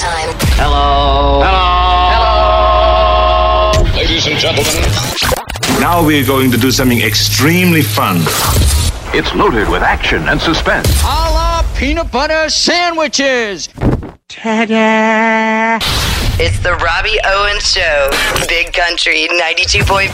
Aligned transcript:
It's 0.00 0.06
time. 0.06 0.30
Hello. 0.54 1.42
Hello. 1.42 1.74
Hello. 3.82 3.96
Ladies 3.96 4.28
and 4.28 4.38
gentlemen, 4.38 4.72
Now 5.80 6.06
we're 6.06 6.24
going 6.24 6.52
to 6.52 6.56
do 6.56 6.70
something 6.70 7.00
extremely 7.00 7.82
fun. 7.82 8.18
It's 9.12 9.34
loaded 9.34 9.68
with 9.68 9.82
action 9.82 10.28
and 10.28 10.40
suspense. 10.40 10.88
A 11.02 11.32
la 11.34 11.64
peanut 11.74 12.12
butter 12.12 12.48
sandwiches. 12.48 13.68
It's 16.40 16.60
the 16.60 16.74
Robbie 16.74 17.18
Owens 17.24 17.68
Show. 17.68 18.10
Big 18.46 18.72
Country 18.72 19.26
92.5 19.26 20.06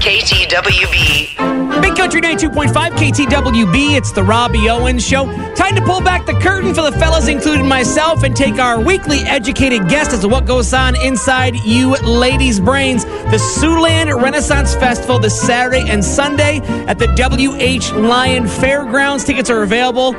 KTWB. 0.00 1.82
Big 1.82 1.94
Country 1.94 2.22
92.5 2.22 2.72
KTWB. 2.72 3.94
It's 3.94 4.10
the 4.10 4.22
Robbie 4.22 4.70
Owens 4.70 5.06
Show. 5.06 5.26
Time 5.54 5.74
to 5.74 5.82
pull 5.82 6.00
back 6.00 6.24
the 6.24 6.32
curtain 6.40 6.72
for 6.72 6.80
the 6.80 6.92
fellas, 6.92 7.28
including 7.28 7.68
myself, 7.68 8.22
and 8.22 8.34
take 8.34 8.58
our 8.58 8.80
weekly 8.80 9.18
educated 9.18 9.86
guest 9.86 10.14
as 10.14 10.20
to 10.20 10.28
what 10.28 10.46
goes 10.46 10.72
on 10.72 10.98
inside 11.02 11.56
you 11.56 11.90
ladies' 11.96 12.58
brains. 12.58 13.04
The 13.04 13.36
Siouxland 13.36 14.18
Renaissance 14.22 14.74
Festival 14.74 15.18
this 15.18 15.38
Saturday 15.38 15.84
and 15.90 16.02
Sunday 16.02 16.60
at 16.86 16.98
the 16.98 17.08
WH 17.08 17.94
Lyon 17.94 18.48
Fairgrounds. 18.48 19.24
Tickets 19.24 19.50
are 19.50 19.62
available. 19.62 20.12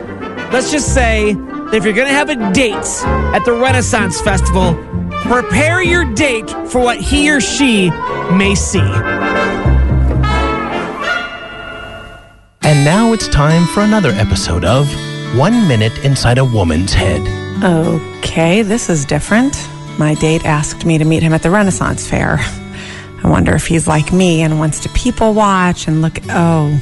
Let's 0.52 0.70
just 0.70 0.94
say 0.94 1.34
that 1.34 1.74
if 1.74 1.84
you're 1.84 1.94
going 1.94 2.08
to 2.08 2.14
have 2.14 2.30
a 2.30 2.36
date 2.54 2.76
at 2.76 3.44
the 3.44 3.54
Renaissance 3.54 4.22
Festival, 4.22 4.76
prepare 5.28 5.84
your 5.84 6.06
date 6.14 6.50
for 6.70 6.80
what 6.80 7.00
he 7.00 7.30
or 7.30 7.42
she 7.42 7.90
may 8.32 8.56
see. 8.56 8.80
And 12.62 12.84
now 12.86 13.14
it's 13.14 13.28
time 13.28 13.66
for 13.68 13.82
another 13.82 14.12
episode 14.12 14.64
of 14.64 14.88
One 15.38 15.68
Minute 15.68 15.98
Inside 16.06 16.38
a 16.38 16.46
Woman's 16.46 16.94
Head. 16.94 17.22
Okay, 17.64 18.62
this 18.62 18.90
is 18.90 19.04
different. 19.04 19.56
My 20.00 20.14
date 20.16 20.46
asked 20.46 20.86
me 20.86 20.98
to 20.98 21.06
meet 21.06 21.24
him 21.24 21.34
at 21.34 21.44
the 21.44 21.50
Renaissance 21.50 22.08
Fair. 22.08 22.38
I 22.40 23.22
wonder 23.30 23.54
if 23.54 23.68
he's 23.68 23.88
like 23.88 24.14
me 24.14 24.42
and 24.42 24.60
wants 24.60 24.80
to 24.82 24.90
people 24.90 25.34
watch 25.34 25.88
and 25.88 26.02
look. 26.02 26.20
Oh, 26.30 26.80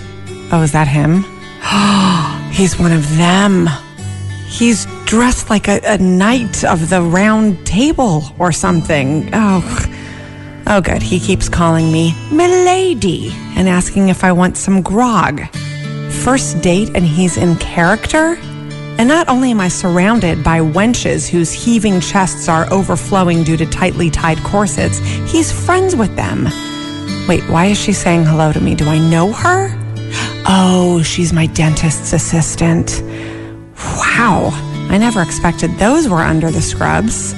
oh, 0.51 0.61
is 0.61 0.71
that 0.73 0.87
him? 0.87 1.23
he's 2.51 2.77
one 2.77 2.91
of 2.91 3.17
them. 3.17 3.69
He's 4.47 4.85
dressed 5.05 5.49
like 5.49 5.67
a, 5.67 5.79
a 5.85 5.97
knight 5.97 6.63
of 6.63 6.89
the 6.89 7.01
round 7.01 7.65
table 7.65 8.23
or 8.39 8.51
something. 8.51 9.29
Oh, 9.33 9.63
oh, 10.67 10.81
good. 10.81 11.01
He 11.01 11.19
keeps 11.19 11.47
calling 11.47 11.91
me 11.91 12.13
Milady 12.31 13.31
and 13.55 13.69
asking 13.69 14.09
if 14.09 14.23
I 14.23 14.31
want 14.31 14.57
some 14.57 14.81
grog. 14.81 15.41
First 16.23 16.61
date 16.61 16.89
and 16.95 17.05
he's 17.05 17.37
in 17.37 17.55
character? 17.57 18.37
And 18.97 19.09
not 19.09 19.27
only 19.27 19.51
am 19.51 19.59
I 19.59 19.67
surrounded 19.67 20.43
by 20.43 20.59
wenches 20.59 21.27
whose 21.27 21.51
heaving 21.51 21.99
chests 21.99 22.47
are 22.47 22.71
overflowing 22.71 23.43
due 23.43 23.57
to 23.57 23.65
tightly 23.65 24.09
tied 24.09 24.37
corsets, 24.39 24.99
he's 25.29 25.51
friends 25.51 25.95
with 25.95 26.15
them. 26.15 26.45
Wait, 27.27 27.43
why 27.49 27.65
is 27.65 27.77
she 27.77 27.91
saying 27.91 28.23
hello 28.23 28.53
to 28.53 28.61
me? 28.61 28.73
Do 28.73 28.87
I 28.87 28.97
know 28.97 29.33
her? 29.33 29.69
Oh, 30.47 31.01
she's 31.03 31.33
my 31.33 31.47
dentist's 31.47 32.13
assistant. 32.13 33.01
Wow, 33.97 34.51
I 34.89 34.97
never 34.97 35.21
expected 35.21 35.71
those 35.77 36.07
were 36.07 36.17
under 36.21 36.51
the 36.51 36.61
scrubs. 36.61 37.33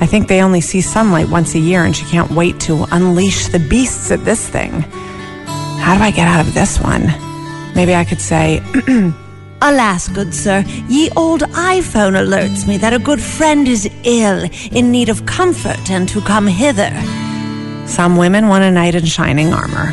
I 0.00 0.06
think 0.06 0.28
they 0.28 0.42
only 0.42 0.60
see 0.60 0.80
sunlight 0.80 1.28
once 1.28 1.54
a 1.54 1.58
year 1.58 1.84
and 1.84 1.94
she 1.94 2.04
can't 2.06 2.30
wait 2.30 2.60
to 2.60 2.86
unleash 2.90 3.48
the 3.48 3.58
beasts 3.58 4.10
at 4.10 4.24
this 4.24 4.48
thing. 4.48 4.70
How 5.80 5.96
do 5.96 6.02
I 6.02 6.10
get 6.10 6.26
out 6.26 6.46
of 6.46 6.54
this 6.54 6.80
one? 6.80 7.06
Maybe 7.74 7.94
I 7.94 8.04
could 8.04 8.20
say, 8.20 8.62
Alas, 9.62 10.08
good 10.08 10.34
sir, 10.34 10.64
ye 10.88 11.10
old 11.16 11.40
iPhone 11.40 12.14
alerts 12.14 12.66
me 12.66 12.76
that 12.78 12.92
a 12.92 12.98
good 12.98 13.20
friend 13.20 13.66
is 13.66 13.88
ill, 14.02 14.48
in 14.72 14.90
need 14.90 15.08
of 15.08 15.26
comfort, 15.26 15.90
and 15.90 16.08
to 16.08 16.20
come 16.20 16.46
hither. 16.46 16.92
Some 17.86 18.16
women 18.16 18.48
want 18.48 18.64
a 18.64 18.70
knight 18.70 18.94
in 18.94 19.04
shining 19.04 19.52
armor. 19.52 19.92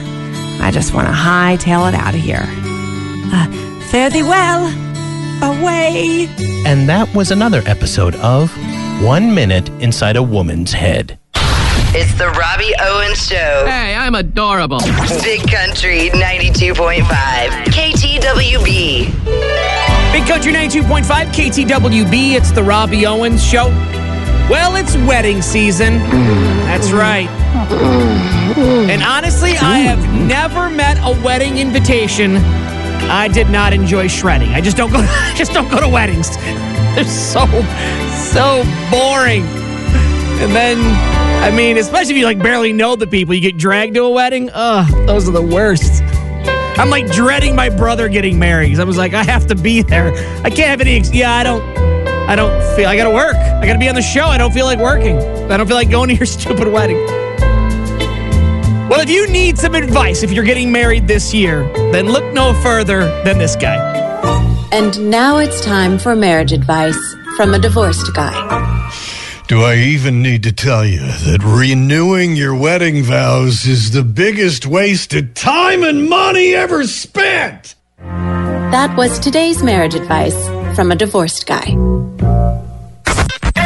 I 0.61 0.71
just 0.71 0.93
want 0.93 1.07
to 1.07 1.13
hightail 1.13 1.87
it 1.89 1.95
out 1.95 2.13
of 2.13 2.21
here. 2.21 2.45
Uh, 3.33 3.47
fare 3.89 4.09
thee 4.09 4.23
well. 4.23 4.80
Away. 5.41 6.27
And 6.65 6.87
that 6.87 7.13
was 7.15 7.31
another 7.31 7.61
episode 7.65 8.15
of 8.15 8.51
One 9.03 9.33
Minute 9.33 9.69
Inside 9.81 10.15
a 10.15 10.23
Woman's 10.23 10.71
Head. 10.71 11.17
It's 11.93 12.13
the 12.13 12.29
Robbie 12.29 12.73
Owens 12.79 13.27
Show. 13.27 13.65
Hey, 13.67 13.95
I'm 13.95 14.15
adorable. 14.15 14.79
Big 15.23 15.41
Country 15.49 16.09
92.5 16.11 17.03
KTWB. 17.65 19.11
Big 20.13 20.27
Country 20.27 20.53
92.5 20.53 21.03
KTWB. 21.05 22.35
It's 22.35 22.51
the 22.51 22.63
Robbie 22.63 23.05
Owens 23.05 23.43
Show. 23.43 23.67
Well, 24.49 24.75
it's 24.75 24.95
wedding 25.07 25.41
season. 25.41 25.99
That's 26.67 26.91
right. 26.91 27.29
And 28.89 29.01
honestly, 29.03 29.51
I 29.51 29.79
have 29.79 29.99
never 30.27 30.69
met 30.69 30.97
a 31.01 31.19
wedding 31.23 31.57
invitation 31.57 32.35
I 33.09 33.27
did 33.27 33.49
not 33.49 33.73
enjoy 33.73 34.07
shredding. 34.07 34.49
I 34.49 34.61
just 34.61 34.77
don't 34.77 34.91
go. 34.91 34.99
I 35.01 35.33
just 35.35 35.53
don't 35.53 35.69
go 35.69 35.79
to 35.79 35.87
weddings. 35.89 36.35
They're 36.95 37.05
so 37.05 37.45
so 38.33 38.63
boring. 38.91 39.43
And 40.41 40.51
then, 40.55 40.77
I 41.43 41.55
mean, 41.55 41.77
especially 41.77 42.13
if 42.13 42.17
you 42.19 42.25
like 42.25 42.39
barely 42.39 42.73
know 42.73 42.95
the 42.95 43.05
people, 43.07 43.33
you 43.35 43.41
get 43.41 43.57
dragged 43.57 43.93
to 43.95 44.03
a 44.03 44.09
wedding. 44.09 44.49
Ugh, 44.53 44.89
those 45.07 45.27
are 45.29 45.31
the 45.31 45.41
worst. 45.41 46.01
I'm 46.79 46.89
like 46.89 47.07
dreading 47.11 47.55
my 47.55 47.69
brother 47.69 48.07
getting 48.09 48.39
married. 48.39 48.69
'cause 48.71 48.79
I 48.79 48.83
was 48.85 48.97
like, 48.97 49.13
I 49.13 49.23
have 49.23 49.47
to 49.47 49.55
be 49.55 49.81
there. 49.83 50.11
I 50.43 50.49
can't 50.49 50.69
have 50.69 50.81
any. 50.81 50.95
Ex- 50.97 51.13
yeah, 51.13 51.33
I 51.35 51.43
don't. 51.43 51.61
I 52.29 52.35
don't 52.35 52.59
feel. 52.75 52.87
I 52.87 52.95
gotta 52.95 53.09
work. 53.13 53.35
I 53.35 53.65
gotta 53.65 53.79
be 53.79 53.89
on 53.89 53.95
the 53.95 54.01
show. 54.01 54.25
I 54.25 54.37
don't 54.37 54.53
feel 54.53 54.65
like 54.65 54.79
working. 54.79 55.17
I 55.51 55.57
don't 55.57 55.67
feel 55.67 55.75
like 55.75 55.89
going 55.91 56.09
to 56.09 56.15
your 56.15 56.25
stupid 56.37 56.67
wedding. 56.67 56.97
Well, 59.01 59.09
if 59.09 59.15
you 59.15 59.27
need 59.33 59.57
some 59.57 59.73
advice 59.73 60.21
if 60.21 60.31
you're 60.31 60.45
getting 60.45 60.71
married 60.71 61.07
this 61.07 61.33
year, 61.33 61.63
then 61.91 62.05
look 62.05 62.31
no 62.35 62.53
further 62.61 63.05
than 63.23 63.39
this 63.39 63.55
guy. 63.55 63.77
And 64.71 65.09
now 65.09 65.37
it's 65.37 65.59
time 65.59 65.97
for 65.97 66.15
marriage 66.15 66.51
advice 66.51 66.99
from 67.35 67.55
a 67.55 67.57
divorced 67.57 68.13
guy. 68.13 68.91
Do 69.47 69.63
I 69.63 69.77
even 69.77 70.21
need 70.21 70.43
to 70.43 70.51
tell 70.51 70.85
you 70.85 70.99
that 70.99 71.41
renewing 71.43 72.35
your 72.35 72.53
wedding 72.53 73.01
vows 73.01 73.65
is 73.65 73.89
the 73.89 74.03
biggest 74.03 74.67
waste 74.67 75.15
of 75.15 75.33
time 75.33 75.81
and 75.81 76.07
money 76.07 76.53
ever 76.53 76.85
spent? 76.85 77.73
That 77.97 78.95
was 78.95 79.17
today's 79.17 79.63
marriage 79.63 79.95
advice 79.95 80.37
from 80.75 80.91
a 80.91 80.95
divorced 80.95 81.47
guy. 81.47 81.75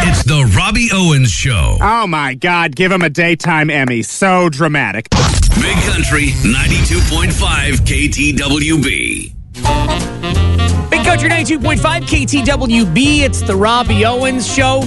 It's 0.07 0.23
the 0.23 0.45
Robbie 0.55 0.89
Owens 0.93 1.31
Show. 1.31 1.79
Oh 1.81 2.05
my 2.05 2.35
God, 2.35 2.75
give 2.75 2.91
him 2.91 3.01
a 3.01 3.09
daytime 3.09 3.71
Emmy. 3.71 4.03
So 4.03 4.49
dramatic. 4.49 5.09
Big 5.09 5.77
Country 5.77 6.27
92.5 6.43 7.31
KTWB. 7.81 9.31
Big 10.91 11.03
Country 11.03 11.29
92.5 11.29 12.01
KTWB. 12.03 13.21
It's 13.21 13.41
the 13.41 13.55
Robbie 13.55 14.05
Owens 14.05 14.45
Show. 14.47 14.81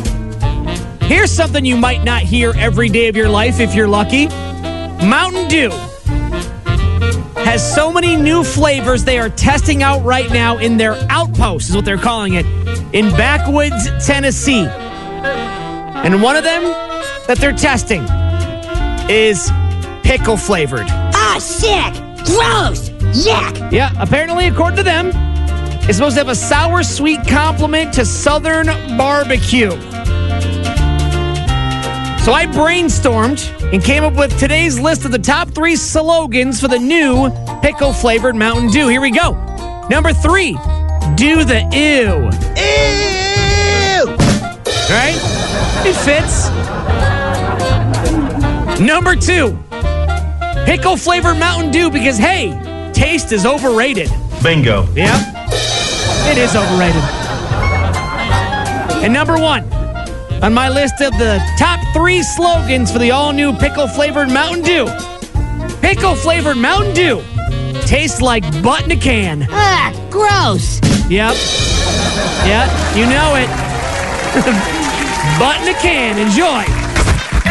Here's 1.03 1.33
something 1.33 1.65
you 1.65 1.77
might 1.77 2.05
not 2.05 2.23
hear 2.23 2.53
every 2.57 2.89
day 2.89 3.09
of 3.09 3.17
your 3.17 3.29
life 3.29 3.59
if 3.59 3.75
you're 3.75 3.89
lucky 3.89 4.27
Mountain 5.05 5.49
Dew 5.49 5.71
has 7.45 7.75
so 7.75 7.91
many 7.91 8.15
new 8.15 8.45
flavors 8.45 9.03
they 9.05 9.19
are 9.19 9.31
testing 9.31 9.83
out 9.83 10.05
right 10.05 10.31
now 10.31 10.59
in 10.59 10.77
their 10.77 10.95
outpost, 11.11 11.71
is 11.71 11.75
what 11.75 11.85
they're 11.85 11.97
calling 11.97 12.35
it, 12.35 12.47
in 12.93 13.11
Backwoods, 13.13 13.89
Tennessee. 14.07 14.69
And 15.25 16.23
one 16.23 16.37
of 16.37 16.45
them 16.45 16.63
that 17.27 17.39
they're 17.39 17.53
testing 17.53 18.03
is 19.11 19.51
pickle 20.03 20.37
flavored. 20.37 20.87
Ah, 20.89 21.39
sick! 21.41 21.95
Gross! 22.25 22.91
Yuck! 23.27 23.73
Yeah, 23.73 23.93
apparently, 23.99 24.49
according 24.49 24.77
to 24.77 24.83
them, 24.83 25.11
it's 25.89 25.97
supposed 25.97 26.17
to 26.17 26.21
have 26.21 26.29
a 26.29 26.35
sour 26.35 26.83
sweet 26.83 27.27
complement 27.27 27.95
to 27.95 28.05
Southern 28.05 28.67
barbecue. 28.97 29.71
So 32.21 32.35
I 32.35 32.47
brainstormed 32.47 33.73
and 33.73 33.83
came 33.83 34.05
up 34.05 34.15
with 34.15 34.39
today's 34.39 34.79
list 34.79 35.07
of 35.07 35.13
the 35.13 35.19
top 35.19 35.49
three 35.55 35.77
slogans 35.77 36.61
for 36.61 36.69
the 36.69 36.79
new 36.79 37.31
pickle 37.63 37.95
flavored 37.95 38.37
Mountain 38.37 38.69
Dew. 38.71 38.89
Here 38.89 39.01
we 39.01 39.11
go. 39.11 39.33
Number 39.89 40.13
three, 40.13 40.53
do 41.15 41.45
the 41.45 41.67
ew. 41.73 42.29
Ew! 42.63 42.98
Right? 44.91 45.15
It 45.87 45.95
fits. 45.95 46.49
Number 48.81 49.15
two, 49.17 49.59
pickle 50.65 50.97
flavored 50.97 51.39
Mountain 51.39 51.71
Dew 51.71 51.91
because, 51.91 52.17
hey, 52.17 52.53
taste 52.95 53.33
is 53.33 53.45
overrated. 53.45 54.09
Bingo. 54.43 54.87
Yep. 54.95 55.21
It 56.31 56.39
is 56.39 56.55
overrated. 56.57 57.03
And 59.03 59.13
number 59.13 59.39
one, 59.39 59.65
on 60.43 60.55
my 60.55 60.69
list 60.69 61.01
of 61.01 61.13
the 61.19 61.41
top 61.59 61.81
three 61.93 62.23
slogans 62.23 62.91
for 62.91 62.99
the 62.99 63.11
all 63.11 63.33
new 63.33 63.53
pickle 63.53 63.89
flavored 63.89 64.31
Mountain 64.31 64.63
Dew 64.63 64.87
pickle 65.81 66.15
flavored 66.15 66.57
Mountain 66.57 66.95
Dew 66.95 67.23
tastes 67.87 68.21
like 68.21 68.43
butt 68.63 68.85
in 68.85 68.91
a 68.91 68.97
can. 68.97 69.47
Ah, 69.51 69.93
gross! 70.11 70.81
Yep. 71.09 71.35
Yep, 72.47 72.97
you 72.97 73.07
know 73.07 73.35
it. 73.37 73.68
Butt 75.39 75.61
in 75.63 75.75
a 75.75 75.79
can. 75.79 76.19
Enjoy. 76.19 76.65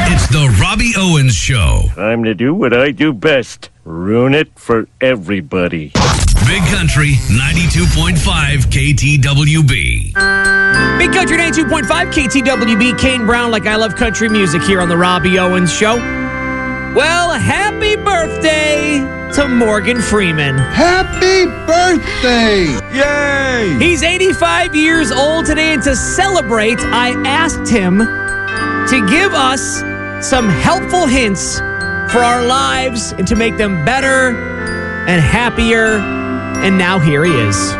It's 0.09 0.27
the 0.27 0.55
Robbie 0.61 0.93
Owens 0.95 1.35
Show. 1.35 1.89
Time 1.95 2.23
to 2.23 2.33
do 2.33 2.53
what 2.53 2.73
I 2.73 2.91
do 2.91 3.13
best 3.13 3.69
ruin 3.83 4.33
it 4.33 4.47
for 4.57 4.87
everybody. 5.01 5.91
Big 6.45 6.63
Country 6.69 7.13
92.5 7.29 8.17
KTWB. 8.69 10.13
Big 10.97 11.11
Country 11.11 11.37
92.5 11.37 11.85
KTWB. 12.11 12.97
Kane 12.99 13.25
Brown, 13.25 13.51
like 13.51 13.65
I 13.65 13.75
love 13.75 13.95
country 13.95 14.29
music 14.29 14.61
here 14.61 14.79
on 14.79 14.87
the 14.89 14.97
Robbie 14.97 15.39
Owens 15.39 15.73
Show. 15.73 16.26
Well, 16.95 17.33
happy 17.33 17.95
birthday 17.95 18.99
to 19.33 19.47
Morgan 19.47 20.01
Freeman. 20.01 20.57
Happy 20.57 21.45
birthday! 21.67 22.65
Yay! 22.91 23.77
He's 23.77 24.01
85 24.01 24.75
years 24.75 25.11
old 25.11 25.45
today, 25.45 25.73
and 25.73 25.83
to 25.83 25.95
celebrate, 25.95 26.79
I 26.79 27.09
asked 27.25 27.69
him 27.69 27.99
to 27.99 29.07
give 29.09 29.33
us 29.33 29.81
some 30.27 30.49
helpful 30.49 31.05
hints 31.05 31.59
for 32.11 32.19
our 32.19 32.45
lives 32.45 33.11
and 33.11 33.27
to 33.27 33.35
make 33.35 33.57
them 33.57 33.85
better 33.85 34.29
and 35.07 35.21
happier. 35.21 35.97
And 36.63 36.77
now 36.77 36.97
here 36.99 37.23
he 37.23 37.31
is. 37.31 37.73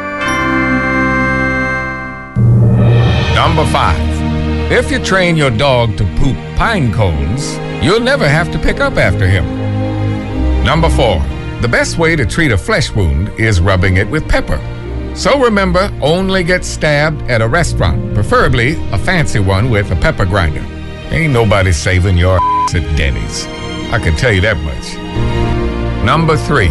Number 3.36 3.65
five. 3.71 4.18
If 4.69 4.92
you 4.92 5.00
train 5.00 5.38
your 5.38 5.50
dog 5.50 5.95
to 5.98 6.03
poop 6.18 6.36
pine 6.57 6.92
cones, 6.92 7.57
you'll 7.81 8.00
never 8.00 8.27
have 8.27 8.51
to 8.51 8.59
pick 8.59 8.79
up 8.79 8.97
after 8.97 9.27
him. 9.27 9.45
Number 10.63 10.89
four. 10.89 11.24
The 11.62 11.68
best 11.68 11.97
way 11.97 12.15
to 12.15 12.24
treat 12.24 12.51
a 12.51 12.57
flesh 12.57 12.91
wound 12.91 13.29
is 13.39 13.59
rubbing 13.59 13.97
it 13.97 14.07
with 14.07 14.29
pepper. 14.29 14.59
So 15.15 15.39
remember, 15.39 15.91
only 16.03 16.44
get 16.44 16.63
stabbed 16.63 17.19
at 17.31 17.41
a 17.41 17.47
restaurant, 17.47 18.13
preferably 18.13 18.75
a 18.91 18.97
fancy 19.00 19.39
one 19.39 19.71
with 19.71 19.89
a 19.89 19.95
pepper 19.95 20.25
grinder. 20.25 20.63
Ain't 21.09 21.33
nobody 21.33 21.71
saving 21.71 22.15
your 22.15 22.38
ass 22.39 22.75
at 22.75 22.95
Denny's. 22.95 23.47
I 23.91 23.97
can 23.97 24.15
tell 24.15 24.31
you 24.31 24.41
that 24.41 24.57
much. 24.57 26.06
Number 26.06 26.38
three. 26.38 26.69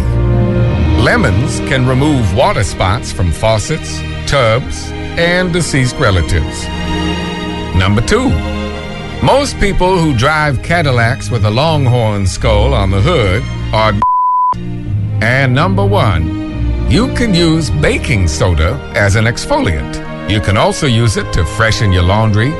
Lemons 1.03 1.59
can 1.67 1.85
remove 1.85 2.33
water 2.33 2.63
spots 2.63 3.11
from 3.11 3.33
faucets, 3.33 3.99
tubs, 4.25 4.89
and 5.19 5.51
deceased 5.51 5.97
relatives. 5.97 6.65
Number 7.75 8.01
two. 8.01 8.29
Most 9.23 9.59
people 9.59 9.97
who 9.97 10.15
drive 10.15 10.61
Cadillacs 10.61 11.31
with 11.31 11.43
a 11.45 11.49
longhorn 11.49 12.27
skull 12.27 12.73
on 12.73 12.91
the 12.91 13.01
hood 13.01 13.43
are 13.73 13.93
and 15.23 15.55
number 15.55 15.83
one, 15.83 16.89
you 16.89 17.13
can 17.15 17.33
use 17.33 17.71
baking 17.71 18.27
soda 18.27 18.79
as 18.95 19.15
an 19.15 19.25
exfoliant. 19.25 20.29
You 20.29 20.39
can 20.39 20.55
also 20.55 20.85
use 20.85 21.17
it 21.17 21.31
to 21.33 21.43
freshen 21.45 21.91
your 21.91 22.03
laundry, 22.03 22.51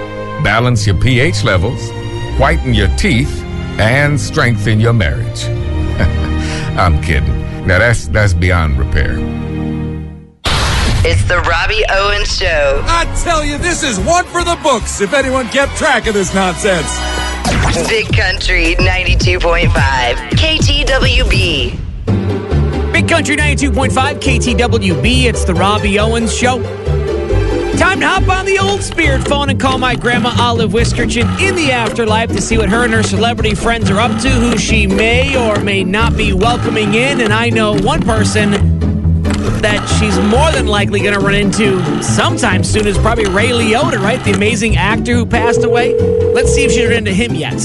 balance 0.43 0.87
your 0.87 0.99
pH 0.99 1.43
levels, 1.43 1.91
whiten 2.39 2.73
your 2.73 2.89
teeth, 2.97 3.43
and 3.79 4.19
strengthen 4.19 4.79
your 4.79 4.93
marriage. 4.93 5.45
I'm 6.77 6.99
kidding. 7.03 7.67
Now 7.67 7.77
that's 7.77 8.07
that's 8.07 8.33
beyond 8.33 8.79
repair. 8.79 9.17
It's 11.09 11.23
the 11.23 11.39
Robbie 11.39 11.85
Owens 11.89 12.37
Show. 12.37 12.83
I 12.85 13.05
tell 13.23 13.41
you, 13.41 13.57
this 13.57 13.81
is 13.81 13.97
one 13.97 14.25
for 14.25 14.43
the 14.43 14.59
books 14.61 14.99
if 14.99 15.13
anyone 15.13 15.47
kept 15.47 15.77
track 15.77 16.05
of 16.05 16.13
this 16.13 16.33
nonsense. 16.35 16.99
Big 17.87 18.13
Country 18.13 18.75
92.5 18.75 19.69
KTWB. 20.31 21.71
Big 22.91 23.07
Country 23.07 23.37
92.5 23.37 24.19
KTWB. 24.19 25.23
It's 25.23 25.45
the 25.45 25.53
Robbie 25.53 25.97
Owens 25.97 26.35
Show. 26.35 26.61
Time 27.77 28.01
to 28.01 28.07
hop 28.07 28.27
on 28.27 28.45
the 28.45 28.59
old 28.59 28.83
spirit 28.83 29.25
phone 29.25 29.49
and 29.49 29.57
call 29.57 29.77
my 29.77 29.95
grandma 29.95 30.35
Olive 30.37 30.71
Whiskerchin 30.73 31.39
in 31.39 31.55
the 31.55 31.71
afterlife 31.71 32.31
to 32.31 32.41
see 32.41 32.57
what 32.57 32.67
her 32.67 32.83
and 32.83 32.91
her 32.91 33.03
celebrity 33.03 33.55
friends 33.55 33.89
are 33.89 34.01
up 34.01 34.19
to, 34.23 34.29
who 34.29 34.57
she 34.57 34.87
may 34.87 35.37
or 35.37 35.63
may 35.63 35.85
not 35.85 36.17
be 36.17 36.33
welcoming 36.33 36.95
in. 36.95 37.21
And 37.21 37.31
I 37.31 37.49
know 37.49 37.79
one 37.79 38.01
person 38.01 38.76
that 39.61 39.85
she's 39.99 40.17
more 40.19 40.51
than 40.51 40.67
likely 40.67 40.99
going 40.99 41.13
to 41.13 41.19
run 41.19 41.35
into 41.35 41.81
sometime 42.03 42.63
soon 42.63 42.87
is 42.87 42.97
probably 42.97 43.25
Ray 43.25 43.49
Liotta, 43.49 43.99
right? 43.99 44.23
The 44.23 44.31
amazing 44.31 44.77
actor 44.77 45.13
who 45.13 45.25
passed 45.25 45.63
away. 45.63 45.97
Let's 46.33 46.53
see 46.53 46.65
if 46.65 46.71
she's 46.71 46.85
run 46.85 46.93
into 46.93 47.13
him 47.13 47.35
yet. 47.35 47.59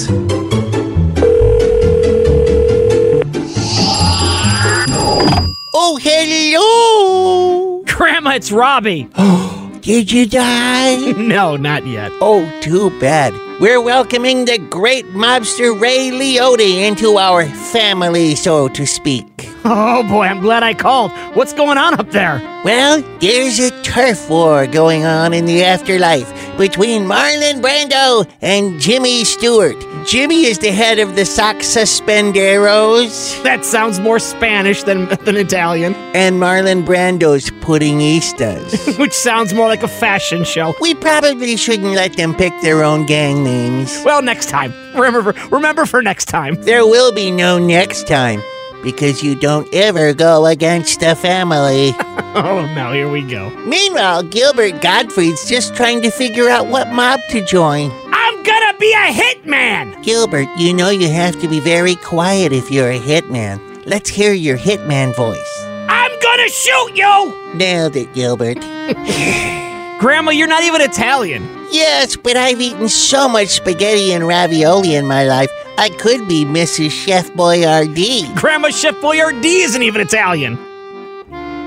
Oh, 5.75 5.99
hello. 6.01 7.83
Grandma, 7.85 8.31
it's 8.35 8.53
Robbie. 8.53 9.09
Did 9.81 10.13
you 10.13 10.27
die? 10.27 11.13
no, 11.17 11.57
not 11.57 11.87
yet. 11.87 12.13
Oh, 12.21 12.49
too 12.61 12.91
bad. 13.01 13.33
We're 13.61 13.81
welcoming 13.81 14.45
the 14.45 14.59
great 14.59 15.05
mobster 15.07 15.79
Ray 15.79 16.11
Liotta 16.11 16.87
into 16.89 17.17
our 17.17 17.47
family, 17.47 18.35
so 18.35 18.69
to 18.69 18.87
speak. 18.87 19.52
Oh 19.75 20.03
boy, 20.09 20.25
I'm 20.25 20.41
glad 20.41 20.65
I 20.65 20.75
called. 20.75 21.13
What's 21.35 21.53
going 21.53 21.79
on 21.79 21.95
up 21.95 22.11
there? 22.11 22.41
Well, 22.65 23.01
there's 23.21 23.61
a 23.61 23.71
turf 23.83 24.29
war 24.29 24.67
going 24.67 25.05
on 25.05 25.33
in 25.33 25.45
the 25.45 25.63
afterlife 25.63 26.29
between 26.59 27.03
Marlon 27.03 27.63
Brando 27.63 28.29
and 28.41 28.81
Jimmy 28.81 29.25
Stewart. 29.25 29.77
Jimmy 30.05 30.47
is 30.47 30.59
the 30.59 30.73
head 30.73 30.99
of 30.99 31.15
the 31.15 31.25
Sox 31.25 31.67
Suspenderos. 31.67 33.41
That 33.45 33.65
sounds 33.65 34.01
more 34.01 34.19
Spanish 34.19 34.83
than, 34.83 35.07
than 35.25 35.37
Italian. 35.37 35.95
And 36.13 36.41
Marlon 36.41 36.85
Brando's 36.85 37.51
Puddingistas. 37.61 38.99
Which 38.99 39.13
sounds 39.13 39.55
more 39.55 39.69
like 39.69 39.85
a 39.85 39.89
fashion 39.89 40.43
show. 40.43 40.75
We 40.81 40.95
probably 40.95 41.57
shouldn't 41.57 41.95
let 41.95 42.17
them 42.17 42.35
pick 42.35 42.53
their 42.63 42.83
own 42.83 43.07
gang 43.07 43.45
names. 43.45 44.03
Well, 44.05 44.23
next 44.23 44.49
time. 44.49 44.75
Remember, 44.97 45.35
remember 45.53 45.87
for 45.87 46.03
next 46.03 46.25
time. 46.25 46.61
There 46.63 46.85
will 46.85 47.13
be 47.13 47.31
no 47.31 47.61
next 47.61 48.09
time 48.09 48.43
because 48.83 49.23
you 49.23 49.35
don't 49.35 49.73
ever 49.73 50.13
go 50.13 50.47
against 50.47 51.01
the 51.01 51.15
family. 51.15 51.93
oh, 52.35 52.71
now 52.75 52.93
here 52.93 53.09
we 53.09 53.23
go. 53.23 53.51
Meanwhile, 53.67 54.25
Gilbert 54.25 54.81
Gottfried's 54.81 55.49
just 55.49 55.75
trying 55.75 56.03
to 56.03 56.11
figure 56.11 56.49
out 56.49 56.67
what 56.67 56.89
mob 56.89 57.21
to 57.31 57.45
join. 57.45 57.91
I'm 58.07 58.43
gonna 58.43 58.79
be 58.79 58.93
a 58.93 59.13
hitman! 59.13 60.03
Gilbert, 60.03 60.49
you 60.59 60.75
know 60.75 60.91
you 60.91 61.09
have 61.11 61.41
to 61.41 61.49
be 61.49 61.61
very 61.61 61.97
quiet 61.97 62.53
if 62.53 62.71
you're 62.71 62.91
a 62.91 63.01
hitman. 63.01 63.61
Let's 63.87 64.11
hear 64.11 64.33
your 64.33 64.59
hitman 64.59 65.15
voice. 65.15 65.65
I'm 65.89 66.13
gonna 66.21 66.49
shoot 66.49 66.97
you! 66.97 67.55
Nailed 67.55 67.97
it, 67.97 68.13
Gilbert. 68.15 68.59
Grandma, 70.01 70.33
you're 70.33 70.49
not 70.49 70.65
even 70.65 70.81
Italian. 70.81 71.43
Yes, 71.71 72.17
but 72.17 72.37
I've 72.37 72.61
eaten 72.61 72.89
so 72.89 73.29
much 73.29 73.49
spaghetti 73.51 74.13
and 74.13 74.27
ravioli 74.27 74.97
in 74.97 75.07
my 75.07 75.25
life. 75.27 75.51
I 75.79 75.91
could 75.99 76.29
be 76.29 76.45
Mrs. 76.45 76.91
Chef 76.91 77.31
Boyardee. 77.33 78.35
Grandma 78.37 78.71
Chef 78.71 78.95
Boyardee 78.97 79.65
isn't 79.65 79.83
even 79.83 80.01
Italian. 80.01 80.59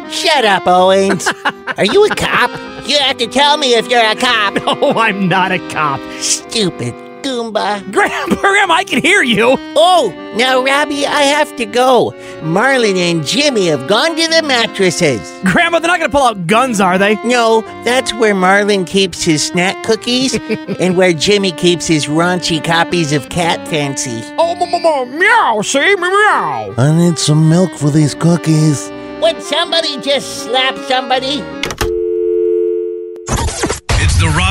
Shut 0.09 0.45
up, 0.45 0.67
Owens. 0.67 1.27
Are 1.77 1.85
you 1.85 2.05
a 2.05 2.09
cop? 2.15 2.51
You 2.87 2.97
have 2.99 3.17
to 3.17 3.27
tell 3.27 3.57
me 3.57 3.73
if 3.73 3.89
you're 3.89 3.99
a 3.99 4.15
cop. 4.15 4.55
No, 4.55 4.91
I'm 4.91 5.27
not 5.27 5.51
a 5.51 5.59
cop. 5.69 5.99
Stupid 6.21 7.04
Goomba. 7.25 7.81
Grandma, 7.91 8.35
Grandma, 8.35 8.73
I 8.75 8.83
can 8.83 9.01
hear 9.01 9.23
you. 9.23 9.55
Oh, 9.75 10.13
now, 10.37 10.63
Robbie, 10.63 11.07
I 11.07 11.23
have 11.23 11.55
to 11.57 11.65
go. 11.65 12.11
Marlon 12.41 12.95
and 12.97 13.25
Jimmy 13.25 13.65
have 13.67 13.87
gone 13.87 14.15
to 14.15 14.27
the 14.27 14.43
mattresses. 14.43 15.19
Grandma, 15.43 15.79
they're 15.79 15.87
not 15.87 15.97
going 15.97 16.11
to 16.11 16.15
pull 16.15 16.25
out 16.25 16.45
guns, 16.45 16.79
are 16.79 16.99
they? 16.99 17.15
No, 17.23 17.61
that's 17.83 18.13
where 18.13 18.35
Marlon 18.35 18.85
keeps 18.85 19.23
his 19.23 19.43
snack 19.43 19.83
cookies 19.83 20.35
and 20.79 20.95
where 20.95 21.13
Jimmy 21.13 21.51
keeps 21.51 21.87
his 21.87 22.05
raunchy 22.05 22.63
copies 22.63 23.11
of 23.11 23.29
Cat 23.29 23.67
Fancy. 23.67 24.21
Oh, 24.37 25.05
meow, 25.05 25.61
see? 25.63 25.95
Meow. 25.95 26.75
I 26.77 26.95
need 26.95 27.17
some 27.17 27.49
milk 27.49 27.73
for 27.73 27.89
these 27.89 28.13
cookies. 28.13 28.89
Would 29.21 29.41
somebody 29.41 29.99
just 30.01 30.43
slap 30.43 30.77
somebody? 30.87 31.41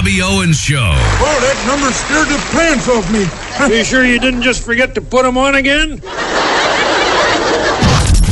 It's 0.07 0.17
the 0.17 0.23
Owens 0.23 0.61
Show. 0.61 0.77
Oh, 0.77 1.39
that 1.41 1.57
number 1.67 1.91
scared 1.93 2.29
the 2.29 2.37
pants 2.53 2.89
off 2.89 3.11
me. 3.11 3.25
Are 3.59 3.73
you 3.73 3.85
sure 3.85 4.05
you 4.05 4.19
didn't 4.19 4.43
just 4.43 4.63
forget 4.63 4.95
to 4.97 5.01
put 5.01 5.23
them 5.23 5.39
on 5.39 5.55
again? 5.55 5.97